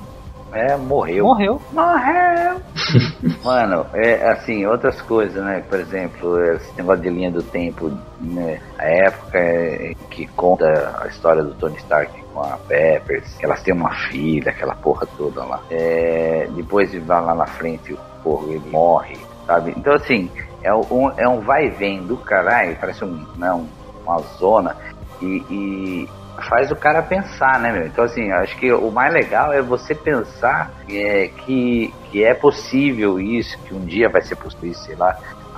[0.53, 1.25] É, morreu.
[1.25, 1.63] Morreu.
[1.73, 2.61] Morreu!
[3.43, 5.65] Mano, é assim, outras coisas, né?
[5.69, 8.61] Por exemplo, esse negócio de linha do tempo, né?
[8.79, 13.63] A época é, que conta a história do Tony Stark com a Peppers, que elas
[13.63, 15.61] têm uma filha, aquela porra toda lá.
[15.71, 19.73] É, depois vai lá na frente, o porra, ele morre, sabe?
[19.75, 20.31] Então, assim,
[20.63, 23.67] é um, é um vai e vem do caralho, parece um, né, um-
[24.05, 24.77] uma zona,
[25.23, 26.09] e, e
[26.49, 27.87] faz o cara pensar, né, meu?
[27.87, 33.21] Então, assim, acho que o mais legal é você pensar é, que, que é possível
[33.21, 35.17] isso, que um dia vai ser possível isso, sei lá.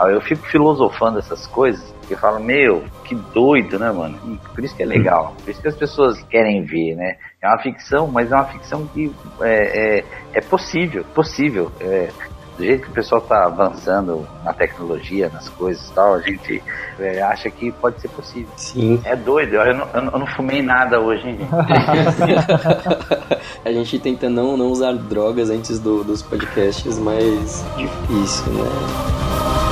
[0.08, 4.18] Eu fico filosofando essas coisas e falo, meu, que doido, né, mano?
[4.26, 7.16] E por isso que é legal, por isso que as pessoas querem ver, né?
[7.40, 11.70] É uma ficção, mas é uma ficção que é, é, é possível, possível.
[11.80, 12.08] É,
[12.56, 16.62] do jeito que o pessoal está avançando na tecnologia, nas coisas e tal, a gente
[17.00, 18.48] é, acha que pode ser possível.
[18.56, 19.00] Sim.
[19.04, 21.50] É doido, eu não, eu não- fumei nada hoje, hein, gente?
[23.64, 29.63] A gente tenta não, não usar drogas antes do- dos podcasts, mas difícil, né?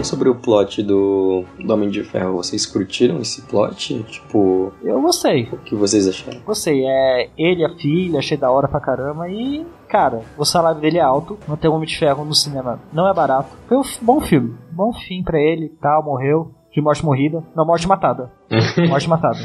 [0.00, 4.02] Falando sobre o plot do, do Homem de Ferro, vocês curtiram esse plot?
[4.04, 5.48] Tipo, Eu gostei.
[5.52, 6.40] o que vocês acharam?
[6.40, 6.84] Gostei.
[6.86, 9.28] É ele, a filha, achei da hora pra caramba.
[9.28, 11.38] E, cara, o salário dele é alto.
[11.46, 13.50] Manter o Homem de Ferro no cinema não é barato.
[13.68, 14.54] Foi um bom filme.
[14.70, 16.52] Bom fim pra ele e tal, morreu.
[16.72, 17.42] De morte morrida.
[17.56, 18.30] Não, morte matada.
[18.88, 19.38] Morte matada.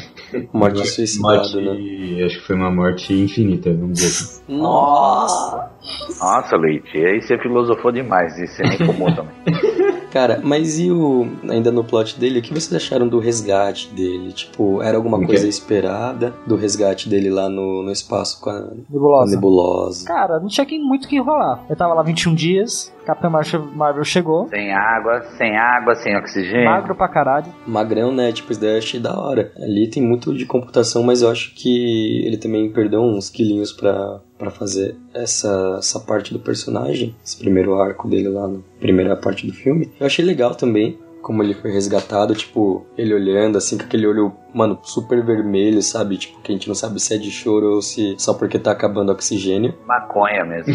[0.54, 2.24] Morte suicidado, morte, né?
[2.26, 4.42] acho que foi uma morte infinita, vamos dizer assim.
[4.48, 5.72] Nossa!
[6.20, 9.34] Nossa, Leite, aí você filosofou demais, e você nem fumou também.
[10.12, 11.28] Cara, mas e o.
[11.50, 14.32] Ainda no plot dele, o que vocês acharam do resgate dele?
[14.32, 15.28] Tipo, era alguma O quê?
[15.28, 19.36] coisa esperada do resgate dele lá no, no espaço com a, com a Nebulosa.
[19.36, 20.08] nebulosa?
[20.08, 21.66] Cara, não tinha muito o que enrolar.
[21.70, 22.95] Eu tava lá 21 dias.
[23.06, 24.48] Capitão Marvel Marvel chegou.
[24.50, 26.66] Sem água, sem água, sem oxigênio.
[26.66, 27.48] Magro pra caralho.
[27.66, 28.32] Magrão, né?
[28.32, 29.52] Tipo, isso daí eu achei da hora.
[29.58, 34.20] Ali tem muito de computação, mas eu acho que ele também perdeu uns quilinhos pra,
[34.38, 37.16] pra fazer essa, essa parte do personagem.
[37.24, 39.92] Esse primeiro arco dele lá na primeira parte do filme.
[40.00, 41.00] Eu achei legal também.
[41.22, 46.18] Como ele foi resgatado, tipo, ele olhando assim, com aquele olho, mano, super vermelho, sabe?
[46.18, 48.72] Tipo, que a gente não sabe se é de choro ou se só porque tá
[48.72, 49.76] acabando o oxigênio.
[49.86, 50.74] Maconha mesmo.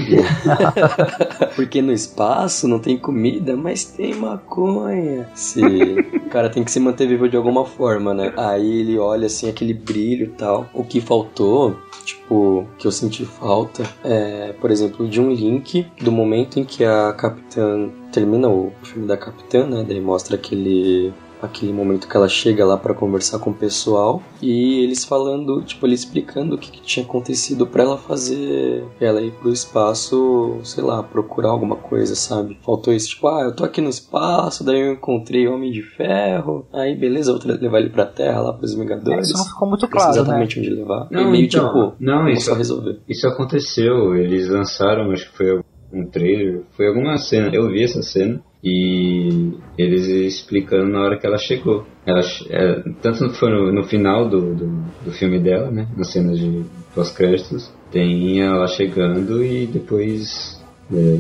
[1.56, 5.28] Porque no espaço não tem comida, mas tem maconha.
[5.34, 8.32] Se o cara tem que se manter vivo de alguma forma, né?
[8.36, 10.68] Aí ele olha assim aquele brilho e tal.
[10.74, 16.12] O que faltou, tipo, que eu senti falta, é, por exemplo, de um link do
[16.12, 19.84] momento em que a capitã termina o filme da capitã, né?
[19.86, 21.12] Daí mostra aquele
[21.42, 25.86] aquele momento que ela chega lá pra conversar com o pessoal e eles falando, tipo,
[25.86, 30.82] ele explicando o que, que tinha acontecido pra ela fazer ela ir pro espaço, sei
[30.84, 32.58] lá, procurar alguma coisa, sabe?
[32.64, 35.82] Faltou isso, tipo, ah, eu tô aqui no espaço, daí eu encontrei o Homem de
[35.82, 39.28] Ferro, aí beleza, eu vou levar ele pra Terra lá pros Vingadores.
[39.28, 40.20] Isso não ficou muito Não sei claro, né?
[40.22, 41.08] exatamente onde levar.
[41.10, 42.98] Não, e meio então, tipo, não, vamos isso- só resolver.
[43.08, 45.60] Isso aconteceu, eles lançaram, acho que foi
[45.92, 51.26] um trailer, foi alguma cena, eu vi essa cena e eles explicando na hora que
[51.26, 51.86] ela chegou.
[52.06, 54.66] Ela, é, tanto foi no, no final do, do,
[55.04, 56.62] do filme dela, né, nas cenas de
[56.94, 60.60] pós-créditos, tem ela chegando e depois
[60.92, 61.16] é,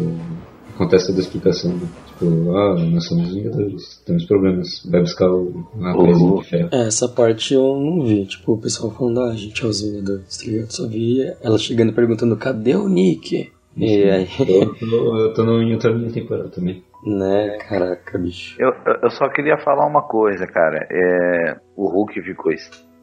[0.74, 1.72] acontece toda a explicação.
[1.72, 1.88] né?
[2.06, 6.04] Tipo, ah, nós somos Vingadores, temos problemas, vai buscar o, uma Uhum.
[6.04, 6.68] presinha de ferro.
[6.72, 8.26] É, essa parte eu não vi.
[8.26, 10.70] Tipo, o pessoal falando, ah, a gente é os Vingadores, tá ligado?
[10.70, 13.50] Só vi ela chegando e perguntando, cadê o Nick?
[13.76, 16.82] E aí, Eu tô, eu tô no, em outra linha temporal também.
[17.06, 18.56] né, caraca, bicho.
[18.60, 20.86] Eu, eu- só queria falar uma coisa, cara.
[20.90, 22.52] É, o Hulk ficou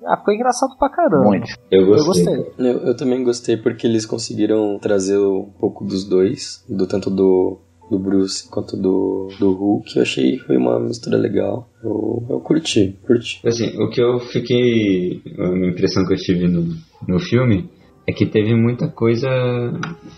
[0.06, 1.24] Ah, ficou engraçado pra caramba.
[1.30, 1.48] muito.
[1.72, 2.26] Eu Eu gostei.
[2.26, 2.54] gostei.
[2.60, 7.60] Eu, eu também gostei porque eles conseguiram trazer um pouco dos dois, do tanto do,
[7.90, 9.96] do Bruce quanto do, do Hulk.
[9.96, 11.68] Eu achei que foi uma mistura legal.
[11.84, 13.40] Eu, eu curti, curti.
[13.48, 15.22] Assim, o que eu fiquei.
[15.40, 16.66] A impressão que eu tive no,
[17.08, 17.68] no filme
[18.08, 19.28] é que teve muita coisa.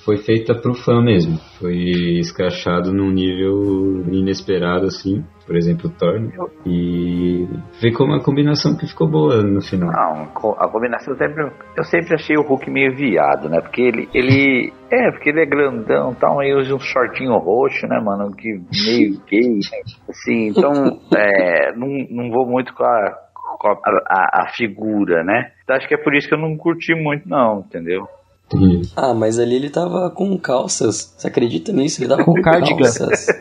[0.06, 1.39] Foi feita pro fã mesmo.
[1.60, 1.75] Foi
[2.19, 5.25] escrachado num nível inesperado, assim.
[5.47, 6.19] Por exemplo, o Thor.
[6.19, 6.30] né?
[6.67, 7.47] E
[7.82, 9.89] ficou uma combinação que ficou boa no final.
[9.91, 11.52] Não, a combinação sempre.
[11.75, 13.60] Eu sempre achei o Hulk meio viado, né?
[13.60, 14.08] Porque ele.
[14.13, 18.36] ele é, porque ele é grandão e tal, aí usa um shortinho roxo, né, mano?
[18.36, 19.56] Que meio gay.
[19.56, 19.82] né?
[20.08, 20.99] Assim, então.
[21.17, 23.29] é, não, não vou muito com a.
[23.67, 25.52] a- a figura, né?
[25.63, 28.08] Então, acho que é por isso que eu não curti muito, não, entendeu?
[28.52, 28.90] Entendi.
[28.96, 31.14] Ah, mas ali ele tava com calças.
[31.18, 32.02] Você acredita nisso?
[32.02, 32.78] Ele tava Com com, cardigan.
[32.78, 33.28] calças.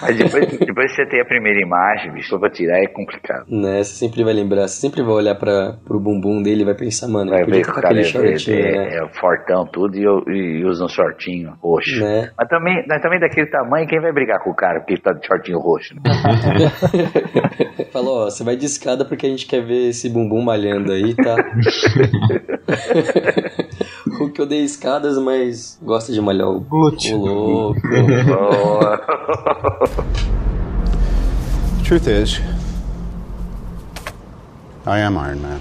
[0.00, 3.46] Mas depois, depois que você tem a primeira imagem, bicho, pra tirar é complicado.
[3.48, 3.82] né?
[3.82, 7.08] Você sempre vai lembrar, você sempre vai olhar pra, pro bumbum dele e vai pensar,
[7.08, 8.96] mano, Vai ver que estar o com cara aquele shortinho, é, né?
[8.96, 12.00] é fortão tudo e, e usa um shortinho roxo.
[12.00, 12.30] Né?
[12.38, 15.12] Mas também, mas também daquele tamanho, quem vai brigar com o cara porque ele tá
[15.12, 15.94] de shortinho roxo?
[15.94, 16.00] Né?
[17.92, 21.14] Falou, ó, você vai de escada porque a gente quer ver esse bumbum malhando aí,
[21.14, 21.36] tá?
[24.24, 27.18] o que eu dei escadas, mas gosta de malhar o Glúteo.
[27.18, 27.80] o louco.
[31.84, 32.40] Truth is,
[34.86, 35.60] I am Iron Man.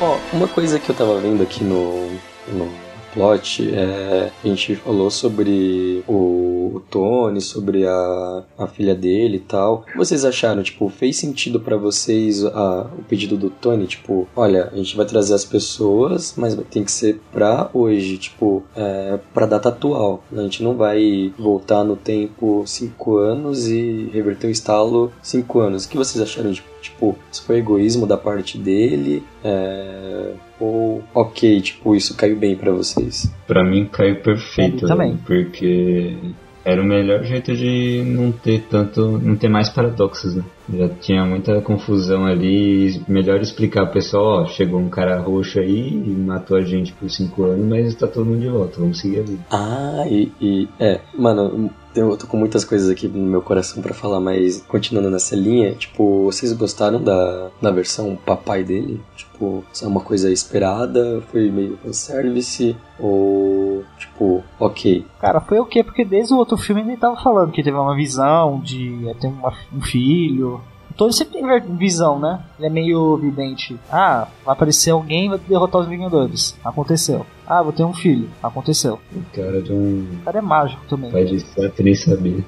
[0.00, 2.08] Ó, uma coisa que eu tava vendo aqui no,
[2.48, 2.68] no
[3.12, 4.30] plot é.
[4.42, 9.84] A gente falou sobre o, o Tony, sobre a, a filha dele e tal.
[9.86, 10.62] O que vocês acharam?
[10.62, 13.86] Tipo, fez sentido pra vocês a, o pedido do Tony?
[13.86, 18.62] Tipo, olha, a gente vai trazer as pessoas, mas tem que ser pra hoje, tipo,
[18.76, 20.22] é, pra data atual.
[20.32, 25.84] A gente não vai voltar no tempo 5 anos e reverter o estalo 5 anos.
[25.84, 29.22] O que vocês acharam de Tipo, isso foi egoísmo da parte dele?
[29.44, 30.32] É...
[30.58, 33.30] Ou, ok, tipo, isso caiu bem pra vocês?
[33.46, 34.86] Pra mim caiu perfeito.
[34.86, 35.16] Também.
[35.18, 36.16] Porque
[36.70, 39.18] era o melhor jeito de não ter tanto.
[39.18, 40.44] não ter mais paradoxos, né?
[40.72, 43.02] Já tinha muita confusão ali.
[43.08, 47.10] Melhor explicar pro pessoal, ó, chegou um cara roxo aí e matou a gente por
[47.10, 49.44] cinco anos, mas tá todo mundo de volta, vamos seguir a vida.
[49.50, 53.92] Ah, e, e é, mano, eu tô com muitas coisas aqui no meu coração pra
[53.92, 59.00] falar, mas continuando nessa linha, tipo, vocês gostaram da, da versão papai dele?
[59.16, 61.20] Tipo, isso é uma coisa esperada?
[61.32, 62.76] Foi meio fanservice?
[62.98, 65.04] Ou, tipo, ok.
[65.20, 65.82] Cara, foi o quê?
[65.82, 69.26] Porque desde o outro filme ele tava falando que teve uma visão de ia ter
[69.28, 70.59] uma- um filho.
[71.00, 72.40] O Tony sempre tem visão, né?
[72.58, 73.74] Ele é meio vidente.
[73.90, 76.54] Ah, vai aparecer alguém e vai derrotar os Vingadores.
[76.62, 77.24] Aconteceu.
[77.46, 78.28] Ah, vou ter um filho.
[78.42, 78.98] Aconteceu.
[79.16, 81.10] O cara de um O cara é mágico também.
[81.10, 82.44] pai de certo nem sabia.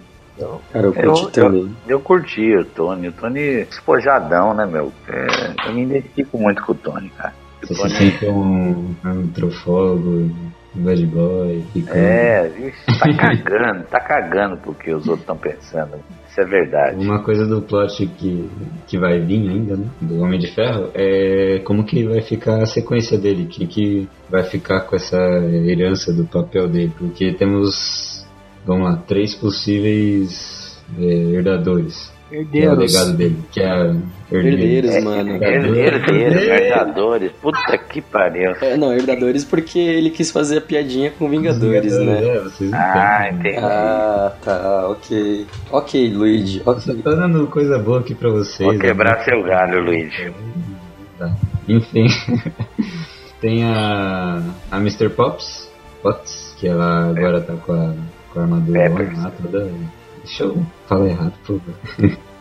[0.70, 1.60] Cara, eu Eu, curti também.
[1.62, 3.08] eu, eu curti o Tony.
[3.08, 4.92] O Tony despojadão, né, meu?
[5.08, 7.32] É, eu me identifico muito com o Tony, cara.
[7.62, 10.30] O Você se Tony sente um antropólogo,
[10.74, 15.96] bad boy, fica é, vixe, tá cagando, tá cagando porque os outros estão pensando.
[16.28, 16.96] Isso é verdade.
[17.04, 18.50] Uma coisa do plot que,
[18.87, 19.87] que vai vir ainda, né?
[20.00, 24.44] Do Homem de Ferro, é como que vai ficar a sequência dele, que, que vai
[24.44, 28.26] ficar com essa herança do papel dele, porque temos,
[28.64, 32.12] vamos lá, três possíveis é, herdadores.
[32.33, 32.92] Que é o Herdeiros.
[32.95, 33.95] legado dele, que é
[34.33, 35.45] Herdeiros, É, mano.
[35.45, 36.09] Herdeiros,
[36.42, 38.53] herdadores, puta que pariu.
[38.62, 42.25] É, não, Herdadores porque ele quis fazer a piadinha com Vingadores, né?
[42.27, 43.53] É, vocês Ah, entendem.
[43.53, 43.64] entendi.
[43.66, 45.47] Ah, tá, ok.
[45.71, 47.03] Ok, Luigi, Só ok.
[47.03, 48.66] tá dando coisa boa aqui pra vocês.
[48.66, 48.79] Vou né?
[48.81, 50.33] quebrar seu galho, Luigi.
[51.18, 51.31] Tá.
[51.68, 52.07] Enfim,
[53.40, 55.09] tem a, a Mr.
[55.11, 55.71] Pops,
[56.03, 57.92] Potts, que ela agora tá com a,
[58.33, 59.71] com a armadura lá toda.
[60.24, 62.18] Deixa eu falar errado, por favor.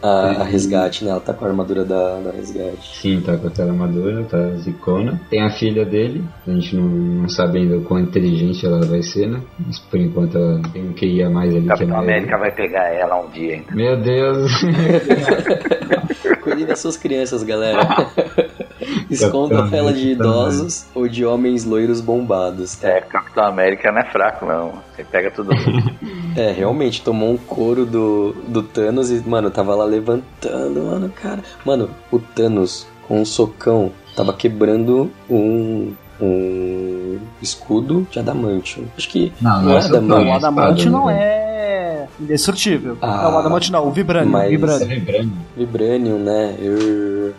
[0.00, 1.10] A, a resgate, né?
[1.10, 2.96] Ela tá com a armadura da, da resgate.
[2.96, 5.20] Sim, tá com aquela armadura, tá zicona.
[5.28, 9.02] Tem a filha dele, a gente não, não sabe ainda o quão inteligente ela vai
[9.02, 9.40] ser, né?
[9.58, 12.08] Mas por enquanto ela tem um QI a mais ali que é Capitão mais.
[12.08, 13.74] América vai pegar ela um dia ainda.
[13.74, 14.52] Meu Deus!
[16.42, 17.80] Cuidem das suas crianças, galera.
[19.10, 22.82] Escondam Capitão ela de idosos ou de homens loiros bombados?
[22.82, 24.72] É, Capitão América não é fraco, não.
[24.94, 25.92] Você pega mundo.
[26.36, 31.40] É, realmente, tomou um couro do, do Thanos e, mano, tava lá levantando, mano, cara.
[31.64, 38.84] Mano, o Thanos, com um socão, tava quebrando um, um escudo de adamantium.
[38.96, 40.28] Acho que Não, não é é adamantium.
[40.28, 41.18] O Adamante espada, não né?
[41.20, 42.96] é indestrutível.
[43.02, 44.30] Ah, não, o Adamante não, o Vibranium.
[44.30, 44.86] mas- Vibranium.
[44.88, 45.32] lembrando?
[45.56, 46.54] Vibranium, né?
[46.60, 47.34] Eu-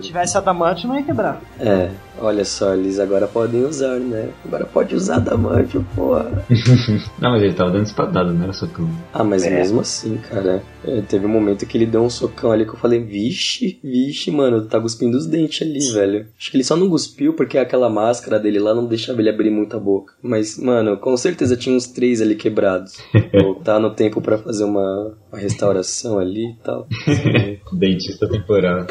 [0.00, 1.40] Se tivesse Adamante, não ia quebrar.
[1.60, 4.28] É, olha só, eles agora podem usar, né?
[4.44, 6.44] Agora pode usar adamantium, porra.
[7.20, 8.88] Não, mas ele tava dando espadada, não era socão.
[9.12, 9.50] Ah, mas É.
[9.50, 12.76] mesmo assim, cara, é, teve um momento que ele deu um socão ali que eu
[12.78, 16.26] falei, vixe, vixe, mano, tá cuspindo os dentes ali, velho.
[16.38, 19.50] Acho que ele só não cuspiu porque aquela máscara dele lá não deixava ele abrir
[19.50, 20.14] muita boca.
[20.22, 22.98] Mas, mano, com certeza tinha uns três ali quebrados.
[23.42, 26.86] Voltar no tempo pra fazer uma, uma restauração ali e tal.
[27.72, 28.86] Dentista temporal.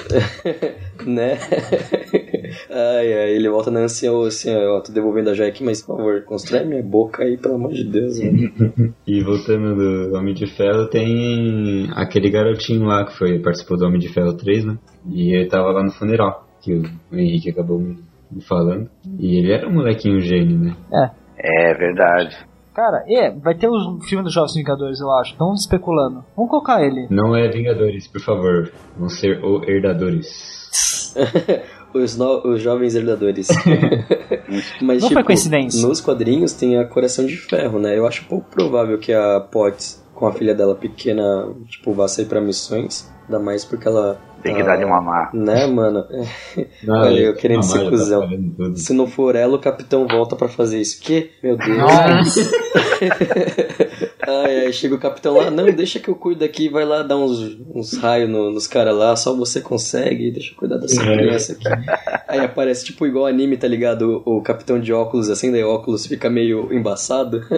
[1.06, 1.38] né?
[2.70, 5.98] ai, ai, ele volta na ancião assim, ó, tô devolvendo a joia aqui, mas por
[5.98, 8.94] favor, constrói minha boca aí, pelo amor de Deus, mano.
[9.08, 14.00] E voltando do Homem de Ferro, tem aquele garotinho lá que foi, participou do Homem
[14.00, 14.78] de Ferro 3, né?
[15.10, 17.98] E ele tava lá no funeral, que o Henrique acabou me,
[18.32, 18.90] me falando.
[19.20, 20.76] E ele era um molequinho gênio, né?
[21.38, 22.36] É verdade.
[22.76, 25.32] Cara, é, vai ter o filme dos Jovens Vingadores, eu acho.
[25.32, 26.26] Estamos especulando.
[26.36, 27.08] Vamos colocar ele.
[27.10, 28.72] Não é Vingadores, por favor.
[28.98, 31.14] Vão ser o Herdadores.
[31.96, 33.48] Os, no- os jovens herdadores.
[34.82, 35.88] Mas, Não tipo, foi coincidência.
[35.88, 37.98] nos quadrinhos tem a Coração de Ferro, né?
[37.98, 41.24] Eu acho pouco provável que a Potts, com a filha dela pequena,
[41.70, 43.10] tipo, vá sair pra missões.
[43.24, 44.20] Ainda mais porque ela.
[44.46, 45.32] Tem que tá- dar de mamar.
[45.34, 46.06] Né, mano?
[46.84, 48.22] Não, Olha, eu querendo ser Mamário cuzão.
[48.30, 48.76] tá.
[48.76, 51.02] Se não for ela, o capitão volta pra fazer isso.
[51.02, 51.32] Que?
[51.42, 51.78] Meu Deus.
[51.78, 52.42] Nossa.
[54.28, 57.18] Ai, ai, chega o capitão lá, não, deixa que eu cuido aqui, vai lá dar
[57.18, 61.18] uns, uns raios no- nos caras lá, só você consegue, deixa eu cuidar dessa É.
[61.18, 61.68] criança aqui.
[62.28, 64.24] Aí aparece tipo igual anime, tá ligado?
[64.26, 67.42] O, o capitão de óculos, assim, daí óculos fica meio embaçado.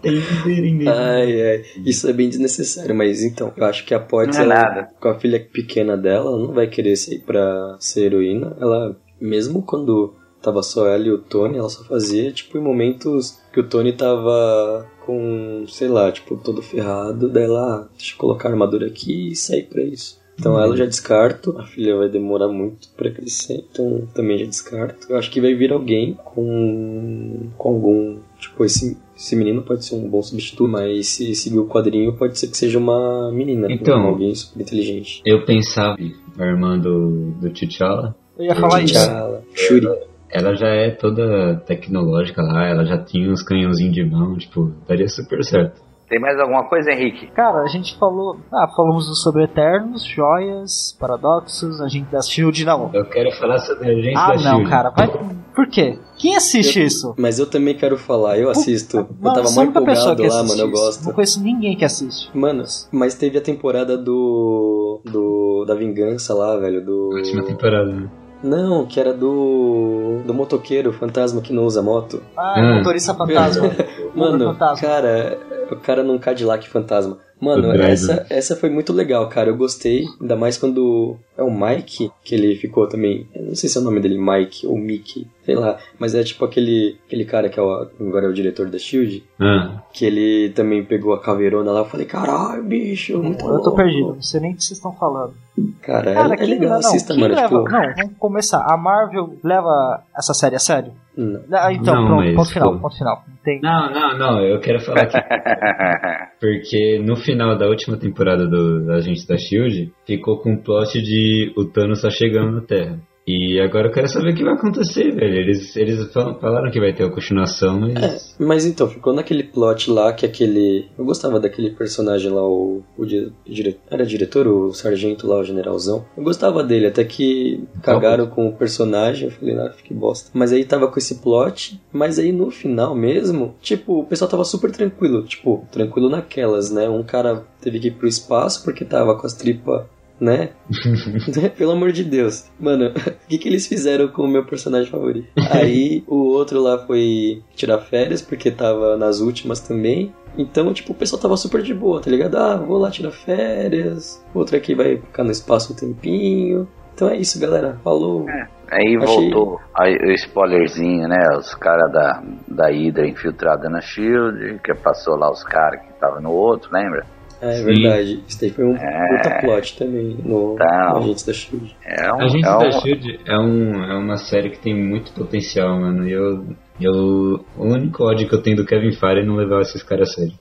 [0.00, 0.88] Tem que ver em mim.
[0.88, 4.88] Ai, ai, isso é bem desnecessário, mas então, eu acho que a Potts, é ela,
[5.00, 9.60] com a filha pequena dela, ela não vai querer sair pra ser heroína, ela, mesmo
[9.62, 13.68] quando tava só ela e o Tony, ela só fazia, tipo, em momentos que o
[13.68, 18.52] Tony tava com, sei lá, tipo, todo ferrado, daí ela, ah, deixa eu colocar a
[18.52, 20.18] armadura aqui e sair pra isso.
[20.38, 24.46] Então ela eu já descarto, a filha vai demorar muito pra crescer, então também já
[24.46, 25.08] descarto.
[25.10, 29.96] Eu acho que vai vir alguém com, com algum, tipo, esse, esse menino pode ser
[29.96, 34.00] um bom substituto, mas se seguir o quadrinho pode ser que seja uma menina, Então.
[34.02, 35.20] alguém super inteligente.
[35.24, 35.96] Eu pensava,
[36.38, 38.94] a irmã do, do T'Challa, Eu ia falar isso.
[38.94, 39.88] T'Challa, Shuri.
[40.30, 45.08] Ela já é toda tecnológica lá, ela já tinha uns canhãozinhos de mão, tipo, daria
[45.08, 45.80] super certo.
[46.08, 47.26] Tem mais alguma coisa, Henrique?
[47.32, 48.38] Cara, a gente falou.
[48.50, 52.90] Ah, falamos sobre Eternos, joias, paradoxos, agente da Shield, não.
[52.94, 54.70] Eu quero falar sobre a gente Ah, da não, Shield.
[54.70, 55.06] cara, vai.
[55.54, 55.98] Por quê?
[56.16, 57.14] Quem assiste isso?
[57.18, 58.96] Mas eu também quero falar, eu assisto.
[58.96, 60.82] Eu Mano, tava sou a mais única pessoa empolgado lá, mano, eu isso.
[60.82, 61.04] gosto.
[61.04, 62.30] Não conheço ninguém que assiste.
[62.34, 65.02] Mano, mas teve a temporada do.
[65.04, 65.64] do.
[65.68, 67.10] da vingança lá, velho, do.
[67.12, 68.08] Última temporada, né?
[68.42, 70.20] Não, que era do.
[70.24, 72.22] do motoqueiro fantasma que não usa moto.
[72.36, 72.76] Ah, Hum.
[72.78, 73.70] motorista fantasma.
[74.14, 74.88] Mano, fantasma.
[74.88, 75.38] cara,
[75.70, 77.18] o cara num Cadillac fantasma.
[77.40, 79.50] Mano, essa, essa foi muito legal, cara.
[79.50, 80.04] Eu gostei.
[80.20, 83.28] Ainda mais quando é o Mike, que ele ficou também.
[83.34, 85.78] Eu não sei se é o nome dele, Mike ou Mickey, sei lá.
[85.98, 89.24] Mas é tipo aquele, aquele cara que é o, agora é o diretor da Shield.
[89.40, 91.80] Ah, Que ele também pegou a caveirona lá.
[91.80, 94.76] Eu falei, caralho, bicho, muito Eu tô louco." perdido, não sei nem o que vocês
[94.76, 95.32] estão falando.
[95.80, 97.34] Cara, Cara, é, é legal, não, assista, mano.
[97.34, 97.48] leva.
[97.48, 98.62] Tipo, Não, vamos começar.
[98.70, 100.92] A Marvel leva essa série a sério?
[101.16, 101.40] não.
[101.52, 102.78] Ah, então, Não, pronto, mas, ponto final, pô.
[102.78, 103.24] ponto final.
[103.42, 103.60] Tem.
[103.60, 105.16] Não, não, não, eu quero falar aqui.
[106.40, 111.52] Porque no final da última temporada do Agente da Shield, ficou com o plot de
[111.56, 112.98] o Thanos tá chegando na Terra.
[113.30, 115.34] E agora eu quero saber o que vai acontecer, velho.
[115.34, 118.34] Eles, eles fal- falaram que vai ter a continuação, mas.
[118.38, 120.86] Mas então, ficou naquele plot lá que aquele.
[120.98, 122.82] Eu gostava daquele personagem lá, o.
[122.96, 126.06] o di- dire- Era diretor, o sargento lá, o generalzão.
[126.16, 129.28] Eu gostava dele, até que cagaram com o personagem.
[129.28, 130.30] Eu falei, ah, que bosta.
[130.32, 131.78] Mas aí tava com esse plot.
[131.92, 135.22] Mas aí no final mesmo, tipo, o pessoal tava super tranquilo.
[135.24, 136.88] Tipo, tranquilo naquelas, né?
[136.88, 139.82] Um cara teve que ir pro espaço porque tava com as tripas.
[140.20, 140.50] Né?
[141.56, 142.50] Pelo amor de Deus.
[142.58, 145.28] Mano, o que, que eles fizeram com o meu personagem favorito?
[145.50, 150.12] Aí o outro lá foi tirar férias, porque tava nas últimas também.
[150.36, 152.36] Então, tipo, o pessoal tava super de boa, tá ligado?
[152.36, 154.24] Ah, vou lá tirar férias.
[154.34, 156.68] Outro aqui vai ficar no espaço um tempinho.
[156.94, 157.78] Então é isso, galera.
[157.82, 158.26] Falou.
[158.70, 161.28] Aí Achei- voltou aí, o spoilerzinho, né?
[161.38, 166.20] Os caras da, da Hydra infiltrada na Shield, que passou lá os caras que estavam
[166.20, 167.06] no outro, lembra?
[167.40, 167.64] É Sim.
[167.64, 168.24] verdade.
[168.26, 169.08] Isso daí foi um É.
[169.22, 171.76] puta plot também no, no Agentes da Shield.
[171.84, 175.12] É um, Agente é um- da Shield é, um, é uma série que tem muito
[175.12, 176.08] potencial, mano.
[176.08, 176.44] E eu,
[176.80, 177.44] eu.
[177.56, 180.12] O único ódio que eu tenho do Kevin Feige é não levar esses caras a
[180.14, 180.32] sério.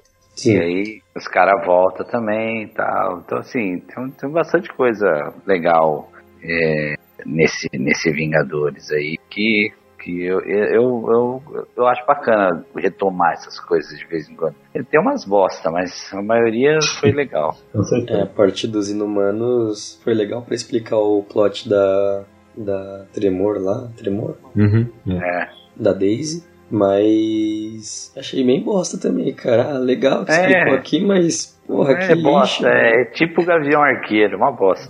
[0.45, 3.21] E aí os caras voltam também e tal.
[3.25, 6.11] Então, assim, tem, tem bastante coisa legal
[6.43, 6.95] é,
[7.25, 13.97] nesse, nesse Vingadores aí que, que eu, eu, eu, eu acho bacana retomar essas coisas
[13.97, 14.55] de vez em quando.
[14.73, 17.55] Ele tem umas bosta, mas a maioria foi legal.
[17.73, 18.23] Com É, certeza.
[18.23, 22.23] a parte dos inumanos foi legal pra explicar o plot da.
[22.55, 23.89] da Tremor lá.
[23.97, 24.35] Tremor?
[24.55, 25.13] Uhum, é.
[25.43, 25.49] É.
[25.75, 29.75] da Daisy, mas achei bem bosta também, cara.
[29.75, 30.47] Ah, legal que É.
[30.47, 32.77] explicou aqui, mas porra, que É bosta, lixo.
[32.85, 34.87] é tipo o Gavião Arqueiro, uma bosta.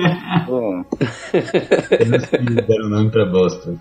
[0.00, 0.84] Né?
[2.66, 3.74] Deram nome pra bosta.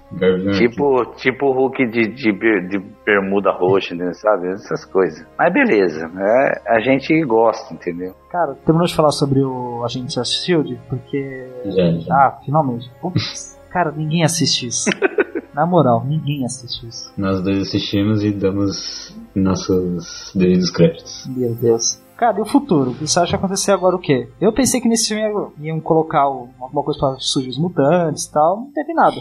[0.58, 2.32] Tipo, tipo o Hulk de, de,
[2.68, 4.48] de bermuda roxa, né, sabe?
[4.50, 5.26] Essas coisas.
[5.38, 8.14] Mas beleza, é, a gente gosta, entendeu?
[8.32, 10.80] Cara, terminou de falar sobre o Agente Shield?
[10.90, 11.48] Porque.
[11.66, 12.14] Já, já.
[12.14, 12.90] Ah, finalmente.
[13.02, 14.90] Putz, cara, ninguém assiste isso.
[15.54, 17.12] Na moral, ninguém assiste isso.
[17.18, 21.26] Nós dois assistimos e damos nossos devidos créditos.
[21.28, 22.00] Meu Deus.
[22.16, 22.92] Cara, e o futuro?
[23.02, 24.28] Você acha que vai acontecer agora o quê?
[24.40, 25.24] Eu pensei que nesse filme
[25.62, 28.58] iam- colocar o- alguma coisa pra surgir os mutantes e tal.
[28.58, 29.16] Não teve nada.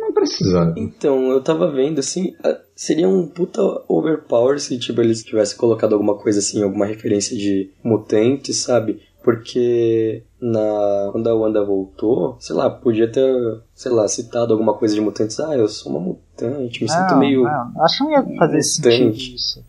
[0.00, 0.74] Não precisava.
[0.76, 2.32] Então, eu tava vendo assim,
[2.76, 7.70] seria um puta overpower se tipo, eles tivessem colocado alguma coisa assim, alguma referência de
[7.84, 9.00] mutante, sabe?
[9.24, 14.94] Porque na quando a Wanda voltou, sei lá, podia ter, sei lá, citado alguma coisa
[14.94, 15.40] de mutantes.
[15.40, 17.42] Ah, eu sou uma me sinto Não, meio.
[17.44, 19.34] não, acho que não ia fazer sentido Mutante.
[19.34, 19.64] isso.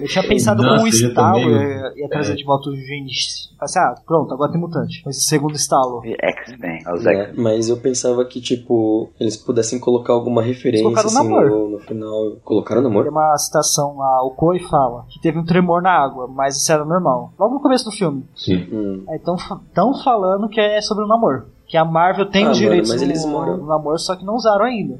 [0.00, 1.50] Eu tinha pensado Nossa, com um eu estalo, também.
[1.56, 3.50] ia, ia trazer de volta o Gênesis.
[3.60, 5.02] Assim, ah, pronto, agora tem mutante.
[5.02, 6.00] Com esse segundo estalo.
[6.04, 7.32] X-Men, é os né?
[7.36, 12.36] Mas eu pensava que, tipo, eles pudessem colocar alguma referência assim, no, no final.
[12.44, 13.04] Colocaram namoro?
[13.04, 16.72] Tem uma citação lá, o Koi fala que teve um tremor na água, mas isso
[16.72, 17.32] era normal.
[17.38, 18.24] Logo no começo do filme.
[18.34, 18.66] Sim.
[18.72, 19.04] Hum.
[19.14, 21.44] Estão falando que é sobre o namoro.
[21.66, 24.16] Que a Marvel tem Ah, os mano, direitos mas do, eles moram- do namoro, só
[24.16, 24.98] que não usaram ainda.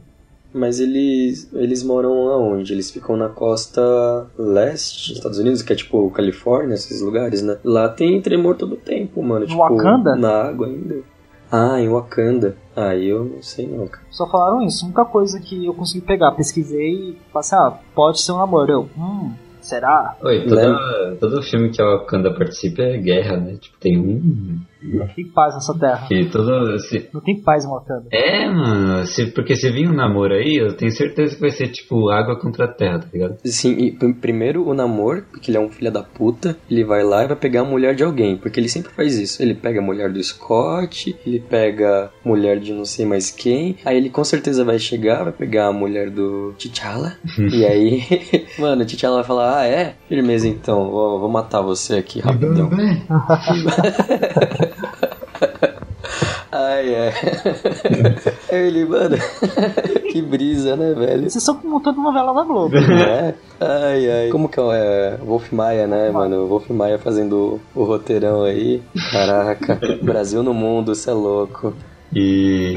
[0.53, 2.73] Mas eles, eles moram aonde?
[2.73, 7.59] Eles ficam na costa leste dos Estados Unidos, que é tipo Califórnia, esses lugares, né?
[7.65, 9.41] Lá tem tremor todo tempo, mano.
[9.41, 10.17] No tipo, Wakanda?
[10.17, 10.97] Na água ainda.
[11.51, 12.57] Ah, em Wakanda.
[12.77, 14.05] Aí eu não sei não, cara.
[14.11, 14.85] Só falaram isso.
[14.85, 18.73] A única coisa que eu consegui pegar, pesquisei e passei, ah, pode ser um namoro.
[18.73, 20.17] Eu, hum, será?
[20.23, 23.57] Oi, toda, todo filme que a Wakanda participa é guerra, né?
[23.61, 24.61] Tipo, tem um.
[24.83, 26.07] Não tem paz nessa terra.
[26.09, 26.79] Que todo.
[26.79, 28.07] Se, Não tem paz em Wakanda.
[28.11, 31.69] é, mano, se, porque se vir um namoro aí, eu tenho certeza que vai ser
[31.69, 33.37] tipo água contra a terra, tá ligado?
[33.45, 37.03] Sim, e pr- primeiro o namor, porque ele é um filho da puta, ele vai
[37.03, 39.43] lá e vai pegar a mulher de alguém, porque ele sempre faz isso.
[39.43, 43.77] Ele pega a mulher do Scott, ele pega a mulher de não sei mais quem,
[43.85, 47.15] aí ele com certeza vai chegar, vai pegar a mulher do T'Challa,
[47.53, 48.03] e aí,
[48.59, 49.95] mano, o T'Challa vai falar, ah é?
[50.09, 52.71] Firmeza então, vou, vou matar você aqui rapidão.
[56.53, 57.13] Ai, é.
[58.51, 59.17] ele, mano,
[60.11, 61.21] que brisa, né, velho?
[61.23, 62.75] Vocês estão montando novela da Globo.
[62.75, 63.35] né?
[63.61, 64.29] Ai, ai.
[64.31, 65.17] Como que é?
[65.25, 66.47] Wolf Maia, né, mano?
[66.49, 68.83] Wolf Maia fazendo o roteirão aí.
[69.13, 69.79] Caraca.
[70.03, 71.73] Brasil no mundo, cê é louco.
[72.13, 72.75] E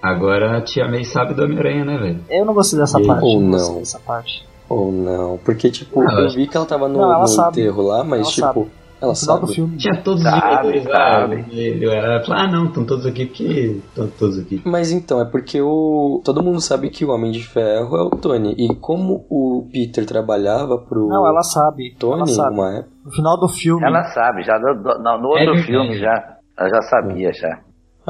[0.00, 2.20] agora a tia May sabe do Homem-Aranha, né, velho?
[2.30, 3.24] Eu não gostei dessa E- parte.
[3.24, 4.46] ou não dessa parte.
[4.68, 5.36] Ou não.
[5.44, 8.20] Porque, tipo, Ah, eu vi que ela tava no, Não, ela no enterro lá, mas,
[8.20, 8.66] Ela tipo, sabe.
[9.00, 9.46] Ela No final sabe.
[9.46, 9.76] do filme.
[9.76, 11.20] Tinha todos os Sabe, Vingadores lá.
[12.04, 13.42] Ela falou, ah não, estão todos aqui porque
[13.88, 14.60] estão todos aqui.
[14.64, 16.20] Mas então, é porque o.
[16.24, 18.54] Todo mundo sabe que o Homem de Ferro é o Tony.
[18.58, 21.88] E como o Peter trabalhava pro Não, ela sabe.
[21.90, 22.54] ela Tony sabe.
[22.54, 22.90] uma época.
[23.04, 23.84] No final do filme.
[23.86, 25.62] Ela sabe, já do- no, no É outro verdade.
[25.66, 26.36] filme já.
[26.58, 27.58] Ela já sabia já.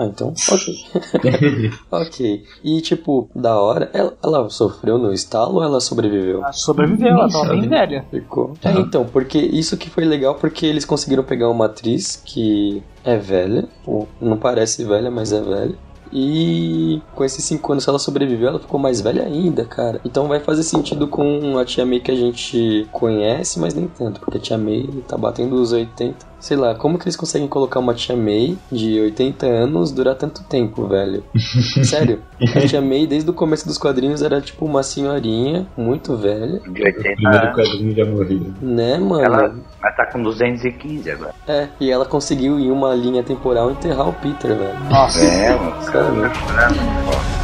[0.01, 1.70] Ah, então, ok.
[1.92, 2.44] ok.
[2.64, 6.38] E, tipo, da hora, ela, ela sofreu no estalo ou ela sobreviveu?
[6.38, 8.07] Ela sobreviveu, ela tava bem velha.
[8.11, 8.55] Ficou.
[8.64, 13.18] É, então, porque isso que foi legal, porque eles conseguiram pegar uma atriz que é
[13.18, 15.74] velha, ou não parece velha, mas é velha.
[16.12, 20.01] E com esses 5 anos, se ela sobreviveu, ela ficou mais velha ainda, cara.
[20.05, 24.18] Então vai fazer sentido com a Tia May que a gente conhece, mas nem tanto,
[24.20, 26.30] porque a Tia May tá batendo os 80.
[26.41, 30.43] Sei lá, como que eles conseguem colocar uma Tia May de 80 anos durar tanto
[30.45, 31.22] tempo, velho?
[31.84, 32.20] Sério,
[32.57, 36.82] a Tia May desde o começo dos quadrinhos era tipo uma senhorinha muito velha, De
[36.82, 37.55] O 80 primeiro anos.
[37.57, 38.41] quadrinho já morreu.
[38.62, 39.22] né, mano?
[39.22, 41.34] Ela, ela tá com 215 agora.
[41.47, 44.80] É, e ela conseguiu em uma linha temporal enterrar o Peter, velho.
[44.91, 45.24] Nossa.
[45.24, 45.72] É, mano.
[45.93, 47.39] Cara, Tá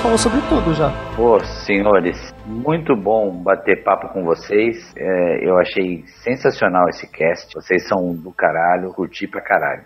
[0.00, 0.90] falou sobre tudo já.
[1.14, 4.92] Pô, senhores, muito bom bater papo com vocês.
[4.96, 7.54] É, eu achei sensacional esse cast.
[7.54, 9.82] Vocês são do caralho, curti pra caralho.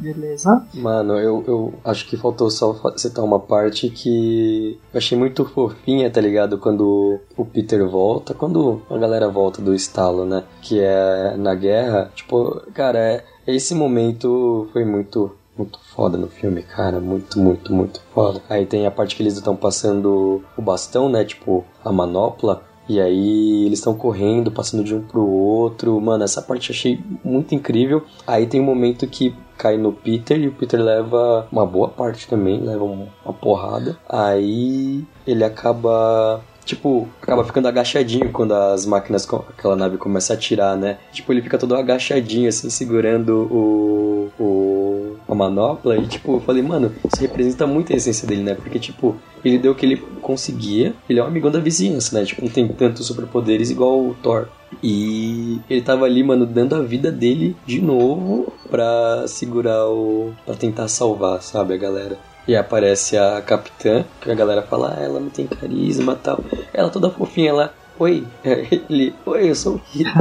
[0.00, 0.64] Beleza.
[0.74, 6.10] Mano, eu, eu acho que faltou só citar uma parte que eu achei muito fofinha,
[6.10, 6.58] tá ligado?
[6.58, 10.44] Quando o Peter volta, quando a galera volta do estalo, né?
[10.62, 12.10] Que é na guerra.
[12.14, 15.34] Tipo, cara, é, esse momento foi muito.
[15.58, 17.00] Muito foda no filme, cara.
[17.00, 18.40] Muito, muito, muito foda.
[18.48, 21.24] Aí tem a parte que eles estão passando o bastão, né?
[21.24, 22.62] Tipo, a manopla.
[22.88, 26.00] E aí eles estão correndo, passando de um pro outro.
[26.00, 28.02] Mano, essa parte eu achei muito incrível.
[28.26, 32.28] Aí tem um momento que cai no Peter e o Peter leva uma boa parte
[32.28, 33.98] também, leva um- uma porrada.
[34.08, 36.40] Aí ele acaba.
[36.68, 40.98] Tipo, acaba ficando agachadinho quando as máquinas, aquela nave começa a atirar, né?
[41.10, 45.96] Tipo, ele fica todo agachadinho, assim, segurando o, o, a manopla.
[45.96, 48.54] E, tipo, eu falei, mano, isso representa muito a essência dele, né?
[48.54, 50.92] Porque, tipo, ele deu o que ele conseguia.
[51.08, 52.26] Ele é um amigão da vizinhança, né?
[52.26, 54.48] Tipo, não tem tantos superpoderes igual o Thor.
[54.82, 60.34] E ele tava ali, mano, dando a vida dele de novo pra segurar o.
[60.44, 62.18] pra tentar salvar, sabe, a galera.
[62.48, 66.42] E aparece a capitã, que a galera fala, ah, ela não tem carisma e tal.
[66.72, 67.74] Ela toda fofinha lá.
[67.98, 70.14] Oi, ele, oi, eu sou o Peter.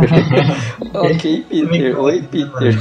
[0.94, 2.76] ok, Peter, oi, Peter.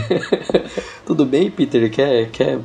[1.06, 1.88] Tudo bem, Peter?
[1.88, 2.58] Quer, quer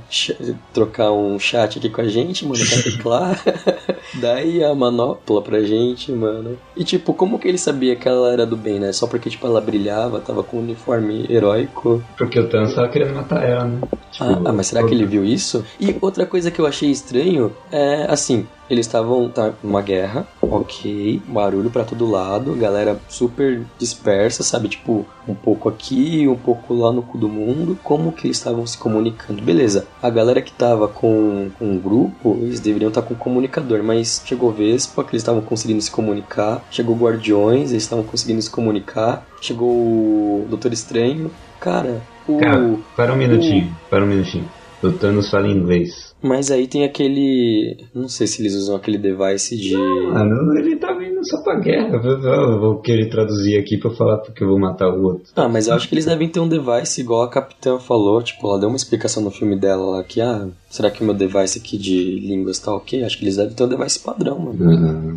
[0.74, 2.60] trocar um chat aqui com a gente, mano?
[2.66, 3.40] Quer teclar?
[4.20, 6.58] Daí a manopla pra gente, mano.
[6.76, 8.92] E tipo, como que ele sabia que ela era do bem, né?
[8.94, 12.04] Só porque, tipo, ela brilhava, tava com um uniforme heróico.
[12.18, 13.80] Porque o Thanos tava querendo matar ela, né?
[14.12, 15.64] Tipo, Ah, ah, mas será que ele viu isso?
[15.80, 18.48] E outra coisa que eu achei estranho é assim.
[18.70, 24.70] Eles estavam tá, numa guerra, ok, barulho pra todo lado, galera super dispersa, sabe?
[24.70, 27.78] Tipo, um pouco aqui, um pouco lá no cu do mundo.
[27.84, 29.42] Como que eles estavam se comunicando?
[29.42, 34.22] Beleza, a galera que tava com, um grupo, eles deveriam estar com um comunicador, mas
[34.26, 36.64] chegou Vespa, que eles estavam conseguindo se comunicar.
[36.72, 39.26] Chegou Guardiões, eles estavam conseguindo se comunicar.
[39.40, 41.30] Chegou o Doutor Estranho.
[41.60, 42.38] Cara, o.
[42.40, 44.50] Cara, para um minutinho, para um minutinho.
[44.82, 46.11] O Thanos fala inglês.
[46.22, 47.78] Mas aí tem aquele.
[47.94, 49.76] Não sei se eles usam aquele device de.
[49.76, 51.96] Mano, ele tava indo só pra guerra.
[51.96, 55.32] Eu vou querer traduzir aqui pra falar porque eu vou matar o outro.
[55.36, 58.22] Ah, mas eu acho que eles devem ter um device igual a Capitã falou.
[58.22, 61.14] Tipo, ela deu uma explicação no filme dela lá que, ah, será que o meu
[61.14, 63.04] device aqui de línguas tá ok?
[63.04, 64.58] Acho que eles devem ter um device padrão, mano.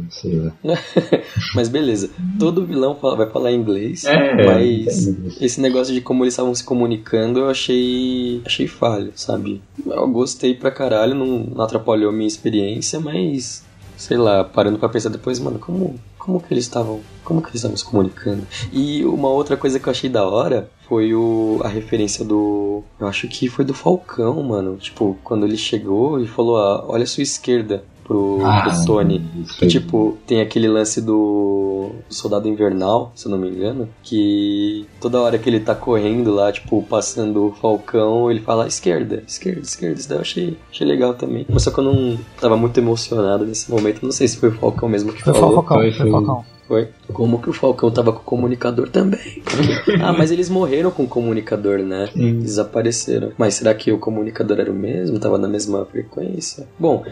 [0.06, 0.52] Ah, sei lá.
[1.54, 5.14] mas beleza, todo vilão fala- vai falar inglês, É, mas é.
[5.40, 8.42] esse negócio de como eles estavam se comunicando eu achei.
[8.44, 9.62] achei falho, sabe?
[9.86, 13.62] Eu gostei pra caralho, não, não atrapalhou a minha experiência, mas.
[13.96, 17.00] Sei lá, parando pra pensar depois, mano, como, como que eles estavam.
[17.22, 18.44] Como que eles estavam se comunicando?
[18.72, 22.82] E uma outra coisa que eu achei da hora foi o, a referência do.
[23.00, 24.76] Eu acho que foi do Falcão, mano.
[24.76, 29.24] Tipo, quando ele chegou e falou, ah, olha a sua esquerda pro, Ah, pro Tony.
[29.58, 35.20] Que, tipo, tem aquele lance do Soldado Invernal, se eu não me engano, que toda
[35.20, 39.98] hora que ele tá correndo lá, tipo, passando o Falcão, ele fala esquerda, esquerda, esquerda.
[39.98, 41.46] Isso daí eu achei, achei legal também.
[41.48, 44.52] Mas só que eu não tava muito emocionado nesse momento, não sei se foi o
[44.58, 45.54] Falcão mesmo que Foi falou.
[45.54, 46.10] Falcão, foi, foi foi.
[46.10, 46.44] Falcão.
[46.66, 46.88] Foi?
[47.12, 49.42] Como que o Falcão tava com o comunicador também?
[50.02, 52.08] ah, mas eles morreram com o comunicador, né?
[52.12, 52.38] Sim.
[52.40, 53.32] Desapareceram.
[53.36, 55.18] Mas será que o comunicador era o mesmo?
[55.18, 56.66] Tava na mesma frequência?
[56.78, 57.04] Bom,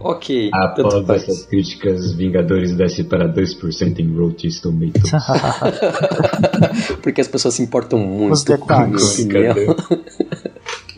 [0.00, 0.50] ok.
[0.74, 1.22] tanto Após faz.
[1.22, 5.10] essas críticas, Vingadores desce para 2% em Rotten Tomatoes.
[7.02, 9.18] Porque as pessoas se importam muito Os com a minha detalhes.
[9.20, 9.76] opinião.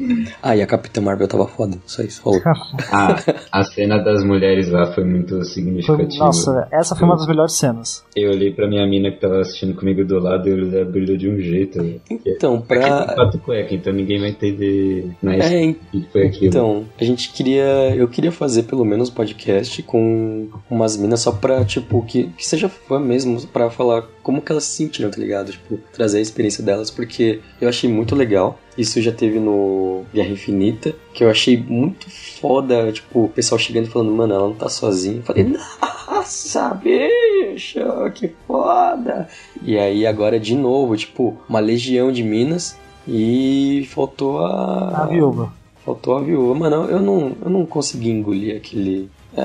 [0.43, 1.79] ah, e a Capitã Marvel tava foda.
[1.87, 2.41] Só isso, falou.
[2.93, 3.17] Ah,
[3.53, 6.25] a cena das mulheres lá foi muito significativa.
[6.25, 8.05] nossa, essa foi uma das melhores cenas.
[8.15, 11.29] Eu olhei pra minha mina que tava assistindo comigo do lado e ela brilhou de
[11.29, 12.01] um jeito.
[12.11, 13.15] Então, tem pra.
[13.15, 16.47] quatro cueca, então ninguém vai entender na É, o que foi aquilo.
[16.47, 17.95] Então, a gente queria.
[17.95, 22.47] Eu queria fazer pelo menos um podcast com umas minas só pra, tipo, que, que
[22.47, 25.53] seja fã mesmo, pra falar como que elas se sentiram, tá ligado?
[25.53, 28.59] Tipo, trazer a experiência delas, porque eu achei muito legal.
[28.77, 33.87] Isso já teve no Guerra Infinita, que eu achei muito foda, tipo, o pessoal chegando
[33.87, 35.18] e falando, mano, ela não tá sozinha.
[35.18, 37.79] Eu falei, nossa, bicho,
[38.16, 39.29] que foda!
[39.62, 45.05] E aí agora de novo, tipo, uma legião de minas e faltou a.
[45.05, 45.53] A viúva.
[45.85, 46.53] Faltou a viúva.
[46.53, 49.09] Mano, eu não, eu não consegui engolir aquele.
[49.37, 49.43] é,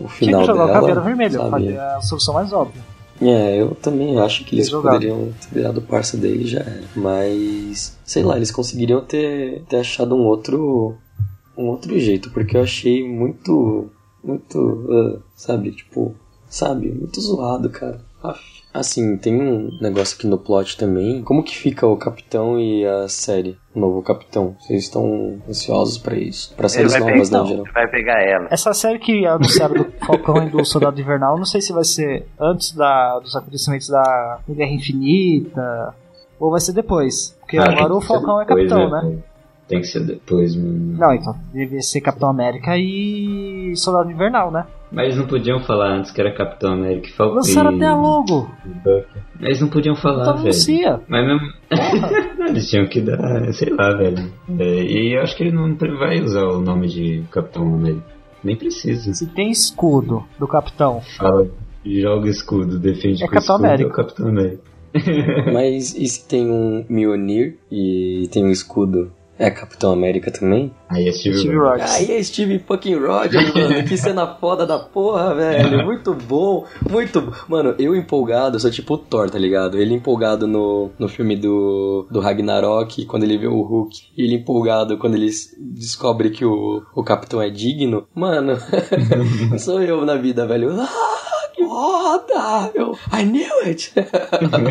[0.00, 0.80] o Tinha final que jogar o dela.
[0.80, 1.50] Caveira Vermelha, sabe?
[1.50, 2.87] fazer a solução mais óbvia.
[3.20, 6.84] É, eu também acho que eles poderiam ter virado parça dele já era.
[6.94, 10.96] Mas, sei lá, eles conseguiriam ter, ter achado um outro.
[11.56, 13.90] um outro jeito, porque eu achei muito.
[14.22, 14.86] muito.
[14.90, 16.14] ah, sabe, tipo.
[16.48, 18.00] Sabe, muito zoado, cara.
[18.22, 18.57] Aff.
[18.78, 21.22] Assim, tem um negócio aqui no plot também.
[21.22, 23.56] Como que fica o capitão e a série?
[23.74, 24.56] O novo capitão.
[24.60, 26.54] Vocês estão ansiosos pra isso?
[26.56, 27.64] Pra séries novas, pegar, né, geral?
[27.74, 28.48] vai pegar ela.
[28.50, 32.26] Essa série que anunciaram do Falcão e do Soldado Invernal, não sei se vai ser
[32.40, 35.94] antes da, dos acontecimentos da Guerra Infinita
[36.38, 37.36] ou vai ser depois.
[37.40, 39.18] Porque Ah, agora o Falcão é capitão, né?
[39.66, 40.96] Tem que ser depois, mano.
[40.98, 44.64] Não, então, devia ser Capitão América e Soldado Invernal, né?
[44.90, 47.36] Mas não podiam falar antes que era Capitão América e Falcão.
[47.36, 48.50] Lançaram e- até a logo,
[49.38, 50.44] Mas não podiam falar, então velho.
[50.46, 51.00] anuncia.
[51.08, 51.48] Mas mesmo.
[52.48, 54.32] Eles tinham que dar, sei lá, velho.
[54.58, 58.02] É, e eu acho que ele não vai usar o nome de Capitão América.
[58.42, 59.12] Nem precisa.
[59.12, 61.46] Se tem escudo do Capitão, Fala,
[61.84, 63.88] joga escudo, defende É com Capitão escudo, América.
[63.88, 64.62] É o Capitão América.
[65.52, 69.12] Mas e se tem um Mjolnir e tem um escudo?
[69.38, 70.72] É Capitão América também?
[70.88, 71.94] Aí é Steve, Steve Rogers.
[71.94, 73.84] Aí é Steve fucking Rogers, mano.
[73.88, 75.84] Que cena foda da porra, velho.
[75.86, 77.32] Muito bom, muito bom.
[77.48, 79.78] Mano, eu empolgado, eu sou tipo o Thor, tá ligado?
[79.78, 83.96] Ele empolgado no, no filme do, do Ragnarok, quando ele vê o Hulk.
[84.16, 88.06] E ele empolgado quando ele descobre que o, o Capitão é digno.
[88.14, 88.58] Mano,
[89.58, 90.70] sou eu na vida, velho.
[90.80, 90.88] Ah,
[91.78, 92.72] foda!
[92.74, 93.92] Eu, I knew it!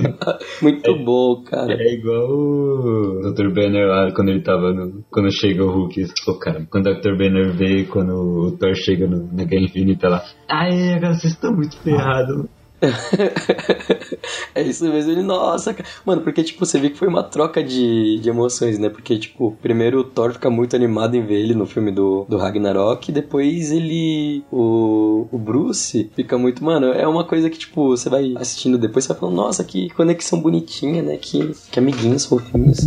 [0.62, 1.72] muito bom, cara.
[1.72, 3.50] É igual o Dr.
[3.54, 5.06] Banner lá, quando ele tava no.
[5.10, 6.06] Quando chega o Hulk.
[6.26, 7.16] Pô, cara, quando o Dr.
[7.18, 10.24] Banner vê, quando o Thor chega no, na Guerra Infinita lá.
[10.50, 12.46] Ai, agora vocês estão muito ferrados.
[14.54, 15.90] é isso mesmo, ele, nossa, cara.
[16.06, 18.90] Mano, porque, tipo, você vê que foi uma troca de, de emoções, né?
[18.90, 22.38] Porque, tipo, primeiro o Thor fica muito animado em ver ele no filme do, do
[22.38, 24.44] Ragnarok, e depois ele.
[24.52, 26.64] O, o Bruce fica muito.
[26.64, 29.90] Mano, é uma coisa que, tipo, você vai assistindo depois, você vai falando, nossa, que
[29.92, 31.18] conexão bonitinha, né?
[31.18, 32.78] Que, que amiguinhos fofinhos.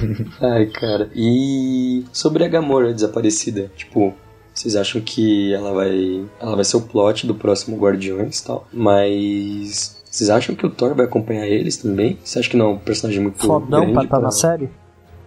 [0.40, 1.10] Ai, cara.
[1.14, 4.14] E sobre a Gamora desaparecida, tipo,
[4.60, 6.22] vocês acham que ela vai.
[6.38, 8.66] Ela vai ser o plot do próximo Guardiões e tal.
[8.70, 9.98] Mas.
[10.04, 12.18] Vocês acham que o Thor vai acompanhar eles também?
[12.22, 14.68] Você acha que não é um personagem muito Fodão grande pra estar na série?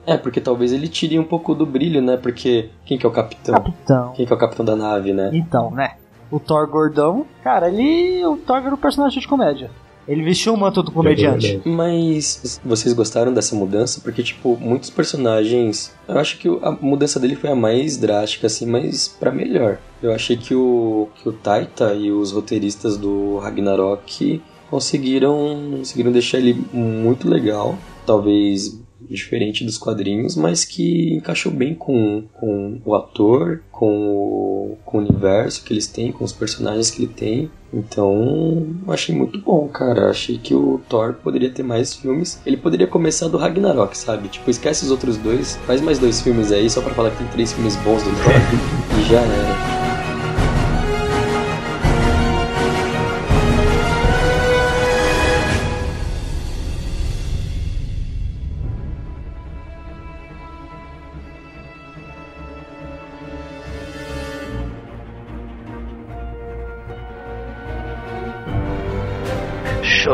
[0.06, 2.18] É, porque talvez ele tire um pouco do brilho, né?
[2.18, 3.56] Porque quem que é o capitão?
[3.56, 4.12] Capitão.
[4.12, 5.32] Quem que é o capitão da nave, né?
[5.34, 5.96] Então, né?
[6.30, 8.24] O Thor gordão, cara, ele.
[8.26, 9.72] O Thor era um personagem de comédia.
[10.08, 11.62] Ele vestiu o manto do comediante.
[11.66, 14.02] Mas vocês gostaram dessa mudança?
[14.02, 15.94] Porque, tipo, muitos personagens.
[16.08, 19.80] Eu acho que a mudança dele foi a mais drástica, assim, mas para melhor.
[20.02, 26.40] Eu achei que o, que o Taita e os roteiristas do Ragnarok conseguiram, conseguiram deixar
[26.40, 27.78] ele muito legal.
[28.06, 28.83] Talvez
[29.14, 35.02] diferente dos quadrinhos, mas que encaixou bem com, com o ator, com o, com o
[35.02, 37.52] universo que eles têm, com os personagens que ele tem.
[37.74, 40.10] Então, achei muito bom, cara.
[40.10, 42.40] Achei que o Thor poderia ter mais filmes.
[42.46, 44.28] Ele poderia começar do Ragnarok, sabe?
[44.28, 47.28] Tipo, esquece os outros dois, faz mais dois filmes aí só pra falar que tem
[47.28, 48.34] três filmes bons do Thor
[49.00, 49.73] e já era.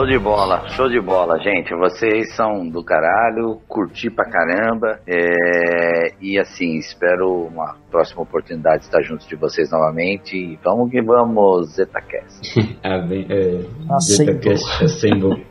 [0.09, 1.71] De bola, show de bola, gente.
[1.75, 4.99] Vocês são do caralho, curti pra caramba.
[5.07, 6.15] É...
[6.19, 10.35] E assim, espero uma próxima oportunidade de estar junto de vocês novamente.
[10.35, 12.41] E vamos que vamos, ZetaCast.
[12.83, 14.33] ah, bem, é, Assemble.
[14.33, 15.45] ZetaCast Assemble.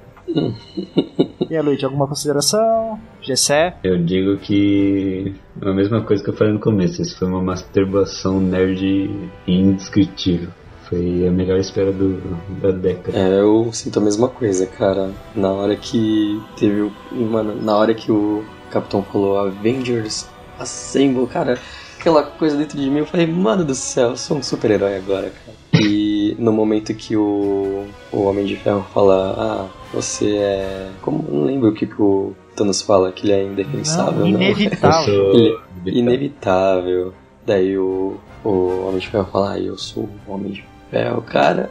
[1.49, 2.99] E aí, Luiz, alguma consideração?
[3.23, 3.77] Gessé?
[3.85, 8.41] Eu digo que a mesma coisa que eu falei no começo, isso foi uma masturbação
[8.41, 10.51] nerd indescritível.
[10.89, 12.18] Foi a melhor espera do,
[12.62, 13.18] da década.
[13.18, 15.11] É, eu sinto a mesma coisa, cara.
[15.36, 16.93] Na hora que teve o.
[17.12, 20.26] Mano, na hora que o Capitão falou Avengers
[20.59, 21.59] Assemble, cara,
[22.01, 25.30] aquela coisa dentro de mim, eu falei, mano do céu, eu sou um super-herói agora,
[25.30, 25.59] cara.
[25.82, 30.89] E no momento que o, o Homem de Ferro fala, ah, você é.
[31.03, 34.43] Como não lembro o que, que o Thanos fala, que ele é indefensável, Não, não.
[34.43, 35.05] inevitável.
[35.05, 35.95] Sou Ele- inevitável.
[35.99, 37.14] Inevitável.
[37.47, 41.22] Daí o, o Homem de Ferro fala, ah, eu sou o Homem de Ferro.
[41.22, 41.70] Cara,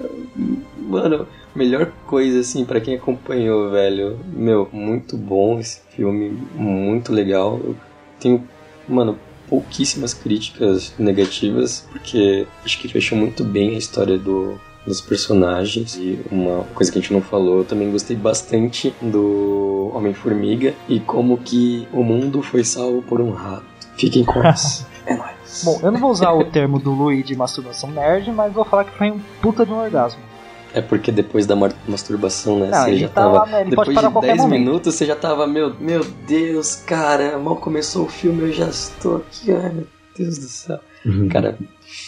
[0.78, 4.20] mano, melhor coisa assim pra quem acompanhou, velho.
[4.26, 7.60] Meu, muito bom esse filme, muito legal.
[7.64, 7.76] Eu
[8.20, 8.48] tenho,
[8.88, 15.96] mano, pouquíssimas críticas negativas, porque acho que fechou muito bem a história do, dos personagens.
[15.96, 21.00] E uma coisa que a gente não falou, eu também gostei bastante do Homem-Formiga e
[21.00, 23.66] como que o mundo foi salvo por um rato.
[23.98, 24.86] Fiquem com essa.
[25.08, 25.37] É nóis.
[25.64, 28.86] Bom, eu não vou usar o termo do Luiz de masturbação nerd, mas vou falar
[28.86, 30.22] que foi um puta de um orgasmo.
[30.74, 31.56] É porque depois da
[31.88, 32.70] masturbação, né?
[32.70, 33.46] Não, você já tá tava.
[33.46, 34.60] né, ele depois de qualquer 10 momento.
[34.60, 39.18] minutos você já tava, meu, meu Deus, cara, mal começou o filme, eu já estou
[39.18, 39.88] aqui, ai meu
[40.18, 40.80] Deus do céu.
[41.06, 41.30] Uhum.
[41.30, 41.58] Cara,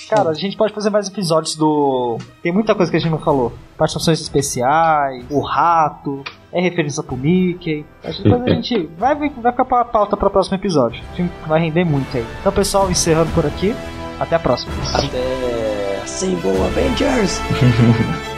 [0.10, 2.18] Cara, a gente pode fazer mais episódios do.
[2.42, 3.54] Tem muita coisa que a gente não falou.
[3.78, 7.86] Participações especiais, o rato, é referência pro Mickey.
[8.04, 11.02] Acho que depois a gente vai, vai ficar pra pauta para o próximo episódio.
[11.14, 12.26] A gente vai render muito aí.
[12.40, 13.76] Então, pessoal, encerrando por aqui.
[14.20, 14.74] Até a próxima.
[14.94, 16.02] até.
[16.04, 17.40] Assemble Avengers!